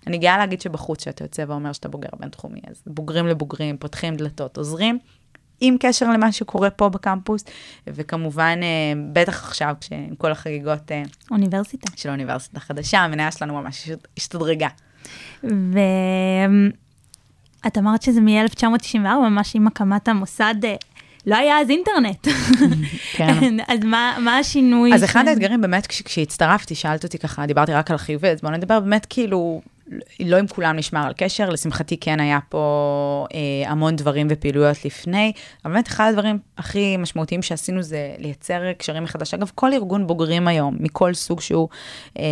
אני 0.08 0.18
גאה 0.18 0.38
להגיד 0.38 0.62
שבחוץ, 0.62 1.04
שאתה 1.04 1.24
יוצא 1.24 1.44
ואומר 1.48 1.74
שאתה 1.74 1.90
בוגר 1.90 2.10
בינתחומי, 2.20 2.60
אז 2.68 2.82
בוגרים 2.88 3.28
לבוגרים, 3.28 3.78
פותחים 3.78 4.16
דלתות, 4.16 4.58
עוזרים. 4.58 5.00
עם 5.60 5.76
קשר 5.80 6.10
למה 6.10 6.32
שקורה 6.32 6.70
פה 6.70 6.90
בקמפוס, 6.90 7.44
וכמובן, 7.88 8.60
אה, 8.64 8.94
בטח 9.14 9.44
עכשיו, 9.44 9.76
כשעם 9.82 10.16
כל 10.18 10.32
החגיגות 10.32 10.92
אה, 10.92 11.04
אוניברסיטה. 11.32 11.92
של 11.96 12.10
האוניברסיטה 12.10 12.58
החדשה, 12.58 13.00
המניה 13.00 13.32
שלנו 13.32 13.62
ממש 13.62 13.90
השתדרגה. 14.18 14.68
ואת 17.66 17.78
אמרת 17.78 18.02
שזה 18.02 18.22
מ-1994, 18.22 18.98
ממש 19.00 19.56
עם 19.56 19.68
הקמת 19.68 20.08
המוסד, 20.08 20.56
אה, 20.64 20.76
לא 21.28 21.36
היה 21.36 21.62
אז 21.62 21.70
אינטרנט. 21.70 22.28
כן. 23.14 23.58
אז 23.74 23.80
מה, 23.84 24.18
מה 24.20 24.38
השינוי? 24.38 24.94
אז 24.94 25.04
אחד 25.04 25.24
ש- 25.26 25.28
האתגרים 25.28 25.62
באמת, 25.62 25.88
כש- 25.88 26.02
כשהצטרפתי, 26.02 26.76
שאלת 26.76 27.04
אותי 27.04 27.18
ככה, 27.18 27.46
דיברתי 27.46 27.74
רק 27.74 27.92
על 27.92 27.96
החיובי, 27.96 28.28
אז 28.30 28.42
בואו 28.42 28.54
נדבר 28.54 28.80
באמת 28.80 29.06
כאילו, 29.10 29.62
לא 30.20 30.38
עם 30.38 30.48
כולם 30.48 30.76
נשמר 30.76 31.06
על 31.08 31.14
קשר, 31.18 31.50
לשמחתי 31.50 31.98
כן 31.98 32.20
היה 32.20 32.40
פה 32.50 33.26
אה, 33.34 33.72
המון 33.72 33.96
דברים 33.96 34.28
ופעילויות 34.30 34.86
לפני, 34.86 35.32
אבל 35.66 35.74
באמת 35.74 35.88
אחד 35.88 36.10
הדברים 36.10 36.38
הכי 36.58 36.98
משמעותיים 36.98 37.42
שעשינו 37.42 37.82
זה 37.82 38.16
לייצר 38.18 38.74
קשרים 38.78 39.04
מחדש. 39.04 39.34
אגב, 39.34 39.52
כל 39.56 39.74
ארגון 39.74 40.08
בוגרים 40.08 40.48
היום, 40.48 40.76
מכל 40.80 41.14
סוג 41.14 41.42
שהוא, 41.42 41.68
אה, 42.20 42.24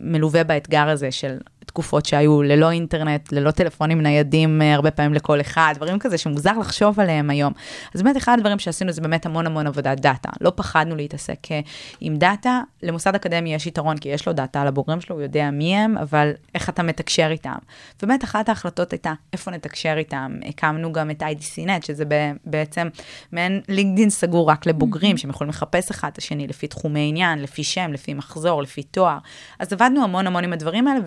מלווה 0.00 0.44
באתגר 0.44 0.88
הזה 0.88 1.10
של 1.10 1.36
תקופות 1.66 2.06
שהיו 2.06 2.42
ללא 2.42 2.70
אינטרנט, 2.70 3.32
ללא 3.32 3.50
טלפונים 3.50 4.00
ניידים, 4.00 4.62
אה, 4.62 4.74
הרבה 4.74 4.90
פעמים 4.90 5.14
לכל 5.14 5.40
אחד, 5.40 5.72
דברים 5.76 5.98
כזה 5.98 6.18
שמוזר 6.18 6.58
לחשוב 6.58 7.00
עליהם 7.00 7.30
היום. 7.30 7.52
אז 7.94 8.02
באמת 8.02 8.16
אחד 8.16 8.36
הדברים 8.38 8.58
שעשינו 8.58 8.92
זה 8.92 9.00
באמת 9.00 9.26
המון 9.26 9.46
המון 9.46 9.66
עבודת 9.66 10.00
דאטה. 10.00 10.28
לא 10.40 10.52
פחדנו 10.56 10.96
להתעסק 10.96 11.38
אה, 11.50 11.60
עם 12.00 12.16
דאטה. 12.16 12.60
למוסד 12.82 13.14
אקדמי 13.14 13.54
יש 13.54 13.66
יתרון, 13.66 13.98
כי 13.98 14.08
יש 14.08 14.26
לו 14.26 14.32
דאטה 14.32 14.62
על 14.62 14.68
הבוגרים 14.68 15.00
שלו, 15.00 15.16
הוא 15.16 15.22
יודע 15.22 15.50
מי 15.50 15.76
הם, 15.76 15.98
אבל 15.98 16.32
איך 16.54 16.68
אתה 16.68 16.82
מתקשר 16.82 17.28
איתם. 17.30 17.56
ובאמת 18.02 18.24
אחת 18.24 18.48
ההחלטות 18.48 18.92
הייתה 18.92 19.12
איפה 19.32 19.50
נתקשר 19.50 19.94
איתם. 19.96 20.38
הקמנו 20.48 20.92
גם 20.92 21.10
את 21.10 21.22
IDC.NET, 21.22 21.86
שזה 21.86 22.04
בעצם 22.44 22.88
מעין 23.32 23.60
לינקדאין 23.68 24.10
סגור 24.10 24.50
רק 24.50 24.66
לבוגרים, 24.66 25.16
שהם 25.16 25.30
יכולים 25.30 25.48
לחפש 25.48 25.90
אחד 25.90 26.08
את 26.12 26.18
השני 26.18 26.46
לפי 26.46 26.66
תחומי 26.66 27.08
עניין, 27.08 27.38
לפי 27.38 27.64
שם, 27.64 27.92
לפי 27.92 28.14
מחזור, 28.14 28.62
לפי 28.62 28.82
תואר. 28.82 29.18
אז 29.58 29.72
עבדנו 29.72 30.04
המון 30.04 30.26
המון 30.26 30.44
עם 30.44 30.52
הדברים 30.52 30.88
האלה, 30.88 31.00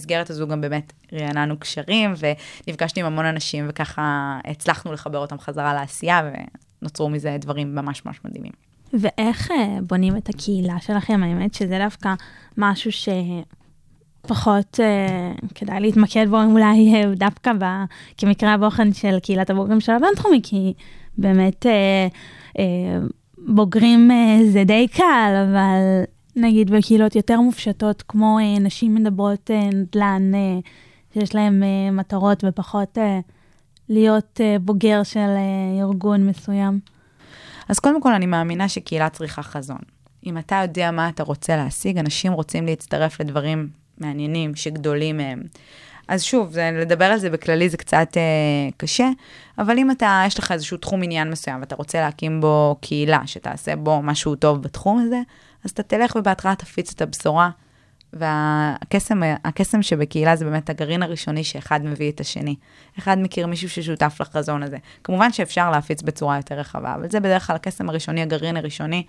ובמסגרת 0.00 0.30
הזו 0.30 0.46
גם 0.46 0.60
באמת 0.60 0.92
רעננו 1.12 1.58
קשרים, 1.58 2.12
ונפגשתי 2.66 3.00
עם 3.00 3.06
המון 3.06 3.24
אנשים, 3.24 3.66
וככה 3.68 4.38
הצלחנו 4.44 4.92
לחבר 4.92 5.18
אותם 5.18 5.38
חזרה 5.38 5.74
לעשייה, 5.74 6.30
ונוצרו 6.82 7.10
מזה 7.10 7.36
דברים 7.40 7.74
ממש 7.74 8.04
ממש 8.06 8.20
מדהימים. 8.24 8.52
ואיך 8.92 9.50
אה, 9.50 9.78
בונים 9.82 10.16
את 10.16 10.28
הקהילה 10.28 10.80
שלכם? 10.80 11.22
האמת 11.22 11.54
שזה 11.54 11.78
דווקא 11.78 12.14
משהו 12.56 12.90
שפחות 14.22 14.80
אה, 14.80 15.32
כדאי 15.54 15.80
להתמקד 15.80 16.26
בו 16.30 16.42
אולי 16.42 16.94
אה, 16.94 17.14
דווקא 17.16 17.52
ב... 17.58 17.64
כמקרה 18.18 18.54
הבוחן 18.54 18.92
של 18.92 19.18
קהילת 19.18 19.50
הבוגרים 19.50 19.80
של 19.80 19.92
הבינתחומי, 19.92 20.40
כי 20.42 20.74
באמת 21.18 21.66
אה, 21.66 22.06
אה, 22.58 22.98
בוגרים 23.38 24.10
אה, 24.10 24.38
זה 24.52 24.64
די 24.64 24.88
קל, 24.88 25.46
אבל 25.50 26.04
נגיד 26.36 26.70
בקהילות 26.70 27.16
יותר 27.16 27.40
מופשטות, 27.40 28.02
כמו 28.08 28.38
אה, 28.38 28.58
נשים 28.58 28.94
מדברות 28.94 29.50
אה, 29.50 29.68
נדל"ן, 29.72 30.34
אה, 30.34 30.58
שיש 31.14 31.34
להם 31.34 31.62
אה, 31.62 31.90
מטרות 31.90 32.44
ופחות 32.46 32.98
אה, 32.98 33.20
להיות 33.88 34.40
אה, 34.40 34.56
בוגר 34.60 35.02
של 35.02 35.18
אה, 35.20 35.80
ארגון 35.80 36.26
מסוים. 36.26 36.80
אז 37.68 37.78
קודם 37.78 38.02
כל, 38.02 38.12
אני 38.12 38.26
מאמינה 38.26 38.68
שקהילה 38.68 39.08
צריכה 39.08 39.42
חזון. 39.42 39.78
אם 40.26 40.38
אתה 40.38 40.60
יודע 40.62 40.90
מה 40.90 41.08
אתה 41.08 41.22
רוצה 41.22 41.56
להשיג, 41.56 41.98
אנשים 41.98 42.32
רוצים 42.32 42.66
להצטרף 42.66 43.20
לדברים 43.20 43.68
מעניינים, 43.98 44.54
שגדולים 44.54 45.16
מהם. 45.16 45.42
אז 46.08 46.22
שוב, 46.22 46.52
זה, 46.52 46.70
לדבר 46.80 47.04
על 47.04 47.18
זה 47.18 47.30
בכללי 47.30 47.68
זה 47.68 47.76
קצת 47.76 48.16
אה, 48.16 48.68
קשה, 48.76 49.08
אבל 49.58 49.78
אם 49.78 49.90
אתה, 49.90 50.22
יש 50.26 50.38
לך 50.38 50.52
איזשהו 50.52 50.76
תחום 50.76 51.02
עניין 51.02 51.30
מסוים 51.30 51.60
ואתה 51.60 51.74
רוצה 51.74 52.00
להקים 52.00 52.40
בו 52.40 52.76
קהילה, 52.80 53.20
שתעשה 53.26 53.76
בו 53.76 54.02
משהו 54.02 54.34
טוב 54.34 54.62
בתחום 54.62 54.98
הזה, 54.98 55.20
אז 55.64 55.70
אתה 55.70 55.82
תלך 55.82 56.16
ובהתחלה 56.16 56.54
תפיץ 56.54 56.92
את 56.92 57.02
הבשורה. 57.02 57.50
והקסם 58.12 59.22
הקסם 59.44 59.82
שבקהילה 59.82 60.36
זה 60.36 60.44
באמת 60.44 60.70
הגרעין 60.70 61.02
הראשוני 61.02 61.44
שאחד 61.44 61.80
מביא 61.84 62.10
את 62.10 62.20
השני. 62.20 62.54
אחד 62.98 63.18
מכיר 63.20 63.46
מישהו 63.46 63.68
ששותף 63.68 64.16
לחזון 64.20 64.62
הזה. 64.62 64.76
כמובן 65.04 65.32
שאפשר 65.32 65.70
להפיץ 65.70 66.02
בצורה 66.02 66.36
יותר 66.36 66.54
רחבה, 66.54 66.94
אבל 66.94 67.10
זה 67.10 67.20
בדרך 67.20 67.46
כלל 67.46 67.56
הקסם 67.56 67.88
הראשוני, 67.88 68.22
הגרעין 68.22 68.56
הראשוני, 68.56 69.04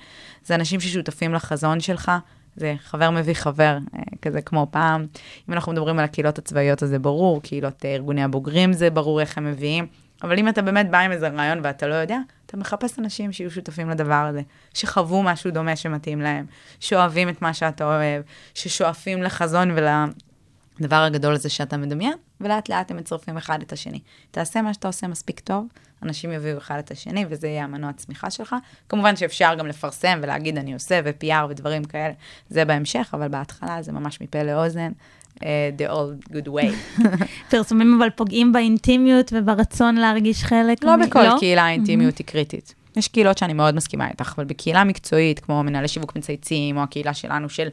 זה 0.45 0.55
אנשים 0.55 0.79
ששותפים 0.79 1.33
לחזון 1.33 1.79
שלך, 1.79 2.11
זה 2.55 2.75
חבר 2.79 3.09
מביא 3.09 3.33
חבר, 3.33 3.77
אה, 3.95 3.99
כזה 4.21 4.41
כמו 4.41 4.67
פעם. 4.71 5.05
אם 5.49 5.53
אנחנו 5.53 5.71
מדברים 5.71 5.99
על 5.99 6.05
הקהילות 6.05 6.37
הצבאיות, 6.37 6.83
אז 6.83 6.89
זה 6.89 6.99
ברור, 6.99 7.41
קהילות 7.41 7.85
אה, 7.85 7.93
ארגוני 7.93 8.23
הבוגרים, 8.23 8.73
זה 8.73 8.89
ברור 8.89 9.21
איך 9.21 9.37
הם 9.37 9.45
מביאים. 9.45 9.87
אבל 10.23 10.39
אם 10.39 10.49
אתה 10.49 10.61
באמת 10.61 10.89
בא 10.89 10.99
עם 10.99 11.11
איזה 11.11 11.27
רעיון 11.27 11.59
ואתה 11.63 11.87
לא 11.87 11.95
יודע, 11.95 12.17
אתה 12.45 12.57
מחפש 12.57 12.99
אנשים 12.99 13.31
שיהיו 13.31 13.51
שותפים 13.51 13.89
לדבר 13.89 14.13
הזה, 14.29 14.41
שחוו 14.73 15.23
משהו 15.23 15.51
דומה 15.51 15.75
שמתאים 15.75 16.21
להם, 16.21 16.45
שאוהבים 16.79 17.29
את 17.29 17.41
מה 17.41 17.53
שאתה 17.53 17.83
אוהב, 17.83 18.23
ששואפים 18.53 19.23
לחזון 19.23 19.71
ולדבר 19.71 20.95
הגדול 20.95 21.33
הזה 21.33 21.49
שאתה 21.49 21.77
מדמיין, 21.77 22.13
ולאט 22.41 22.69
לאט 22.69 22.91
הם 22.91 22.97
מצרפים 22.97 23.37
אחד 23.37 23.61
את 23.61 23.73
השני. 23.73 23.99
תעשה 24.31 24.61
מה 24.61 24.73
שאתה 24.73 24.87
עושה 24.87 25.07
מספיק 25.07 25.39
טוב, 25.39 25.67
אנשים 26.03 26.31
יביאו 26.31 26.57
אחד 26.57 26.77
את 26.77 26.91
השני, 26.91 27.25
וזה 27.29 27.47
יהיה 27.47 27.63
המנוע 27.63 27.93
צמיחה 27.93 28.29
שלך. 28.29 28.55
כמובן 28.89 29.15
שאפשר 29.15 29.55
גם 29.57 29.67
לפרסם 29.67 30.19
ולהגיד 30.21 30.57
אני 30.57 30.73
עושה, 30.73 30.99
ו-PR 31.05 31.45
ודברים 31.49 31.83
כאלה, 31.83 32.13
זה 32.49 32.65
בהמשך, 32.65 33.09
אבל 33.13 33.27
בהתחלה 33.27 33.81
זה 33.81 33.91
ממש 33.91 34.21
מפה 34.21 34.43
לאוזן. 34.43 34.91
Uh, 35.35 35.41
the 35.77 35.91
old 35.91 36.33
good 36.33 36.47
way. 36.47 37.01
פרסומים 37.51 37.97
אבל 38.01 38.09
פוגעים 38.09 38.51
באינטימיות 38.53 39.33
וברצון 39.35 39.95
להרגיש 39.95 40.43
חלק. 40.43 40.83
לא 40.83 40.95
מ- 40.95 41.01
בכל 41.01 41.19
קהילה 41.39 41.63
האינטימיות 41.63 42.17
היא 42.17 42.27
קריטית. 42.27 42.73
יש 42.95 43.07
קהילות 43.07 43.37
שאני 43.37 43.53
מאוד 43.53 43.75
מסכימה 43.75 44.09
איתך, 44.09 44.33
אבל 44.37 44.45
בקהילה 44.45 44.83
מקצועית, 44.83 45.39
כמו 45.39 45.63
מנהלי 45.63 45.87
שיווק 45.87 46.15
מצייצים, 46.15 46.77
או 46.77 46.83
הקהילה 46.83 47.13
שלנו 47.13 47.49
של 47.49 47.67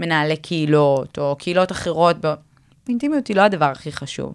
מנהלי 0.00 0.36
קהילות, 0.36 1.18
או 1.18 1.36
קהילות 1.38 1.72
אחרות, 1.72 2.16
ב- 2.26 2.34
אינטימיות 2.88 3.26
היא 3.26 3.36
לא 3.36 3.42
הדבר 3.42 3.64
הכי 3.64 3.92
חשוב. 3.92 4.34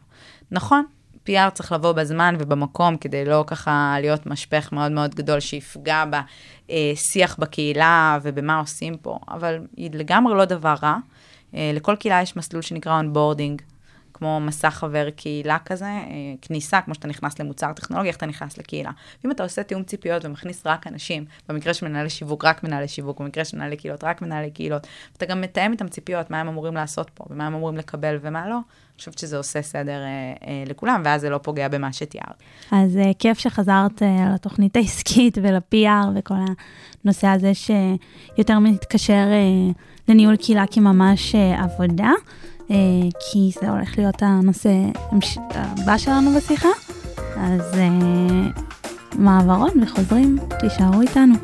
נכון, 0.51 0.83
PR 1.29 1.49
צריך 1.53 1.71
לבוא 1.71 1.91
בזמן 1.91 2.35
ובמקום, 2.39 2.97
כדי 2.97 3.25
לא 3.25 3.43
ככה 3.47 3.95
להיות 4.01 4.25
משפך 4.25 4.69
מאוד 4.71 4.91
מאוד 4.91 5.15
גדול 5.15 5.39
שיפגע 5.39 6.03
בשיח 6.71 7.35
בקהילה 7.39 8.19
ובמה 8.23 8.59
עושים 8.59 8.97
פה, 8.97 9.19
אבל 9.29 9.59
היא 9.77 9.89
לגמרי 9.93 10.37
לא 10.37 10.45
דבר 10.45 10.75
רע. 10.83 10.97
אה, 11.55 11.71
לכל 11.73 11.95
קהילה 11.95 12.21
יש 12.21 12.35
מסלול 12.35 12.62
שנקרא 12.62 12.97
onboarding, 12.97 13.62
כמו 14.19 14.39
מסע 14.39 14.69
חבר 14.69 15.09
קהילה 15.09 15.57
כזה, 15.65 15.85
אה, 15.85 16.01
כניסה, 16.41 16.81
כמו 16.81 16.95
שאתה 16.95 17.07
נכנס 17.07 17.39
למוצר 17.39 17.73
טכנולוגי, 17.73 18.07
איך 18.07 18.17
אתה 18.17 18.25
נכנס 18.25 18.57
לקהילה. 18.57 18.91
ואם 19.23 19.31
אתה 19.31 19.43
עושה 19.43 19.63
תיאום 19.63 19.83
ציפיות 19.83 20.25
ומכניס 20.25 20.62
רק 20.65 20.88
אנשים, 20.88 21.25
במקרה 21.49 21.73
של 21.73 21.88
מנהלי 21.88 22.09
שיווק, 22.09 22.45
רק 22.45 22.63
מנהלי 22.63 22.88
שיווק, 22.88 23.19
במקרה 23.21 23.45
של 23.45 23.57
מנהלי 23.57 23.77
קהילות, 23.77 24.03
רק 24.03 24.21
מנהלי 24.21 24.51
קהילות, 24.51 24.88
ואתה 25.13 25.25
גם 25.25 25.41
מתאם 25.41 25.71
איתם 25.71 25.88
ציפיות, 25.88 26.31
מה 26.31 26.39
הם 26.39 26.47
אמורים 26.47 26.73
לעשות 26.73 27.09
פה, 27.13 27.25
ומה 27.29 27.47
הם 27.47 27.53
אמורים 27.53 27.77
לקבל 27.77 28.17
ומה 28.21 28.49
לא, 28.49 28.55
אני 28.55 28.97
חושבת 28.97 29.17
שזה 29.17 29.38
עושה 29.38 29.62
סדר 29.62 30.01
אה, 30.01 30.33
אה, 30.47 30.63
לכולם, 30.65 31.01
ואז 31.05 31.21
זה 31.21 31.29
לא 31.29 31.38
פוגע 31.38 31.67
במה 31.67 31.93
שתיארת. 31.93 32.43
אז 32.71 32.95
uh, 32.95 33.13
כיף 33.19 33.39
שחזרת 33.39 34.01
uh, 34.01 34.05
לתוכנית 34.33 34.75
העסקית 34.75 35.38
ול-PR 35.41 36.07
וכל 36.15 36.35
הנושא 37.03 37.27
הזה 37.27 37.51
שיותר 37.53 38.59
מתקשר 38.59 39.25
uh, 39.29 39.77
לניהול 40.10 40.36
קהילה 40.36 40.63
כממש 40.72 41.36
uh, 41.36 41.63
עבודה, 41.63 42.12
uh, 42.67 42.72
כי 43.19 43.52
זה 43.62 43.69
הולך 43.69 43.98
להיות 43.98 44.15
הנושא 44.22 44.69
הבא 45.52 45.98
שלנו 45.98 46.32
בשיחה. 46.38 46.69
אז 47.38 47.74
uh, 47.74 48.60
מעברון 49.15 49.69
וחוזרים, 49.84 50.38
תישארו 50.60 51.02
איתנו. 51.02 51.36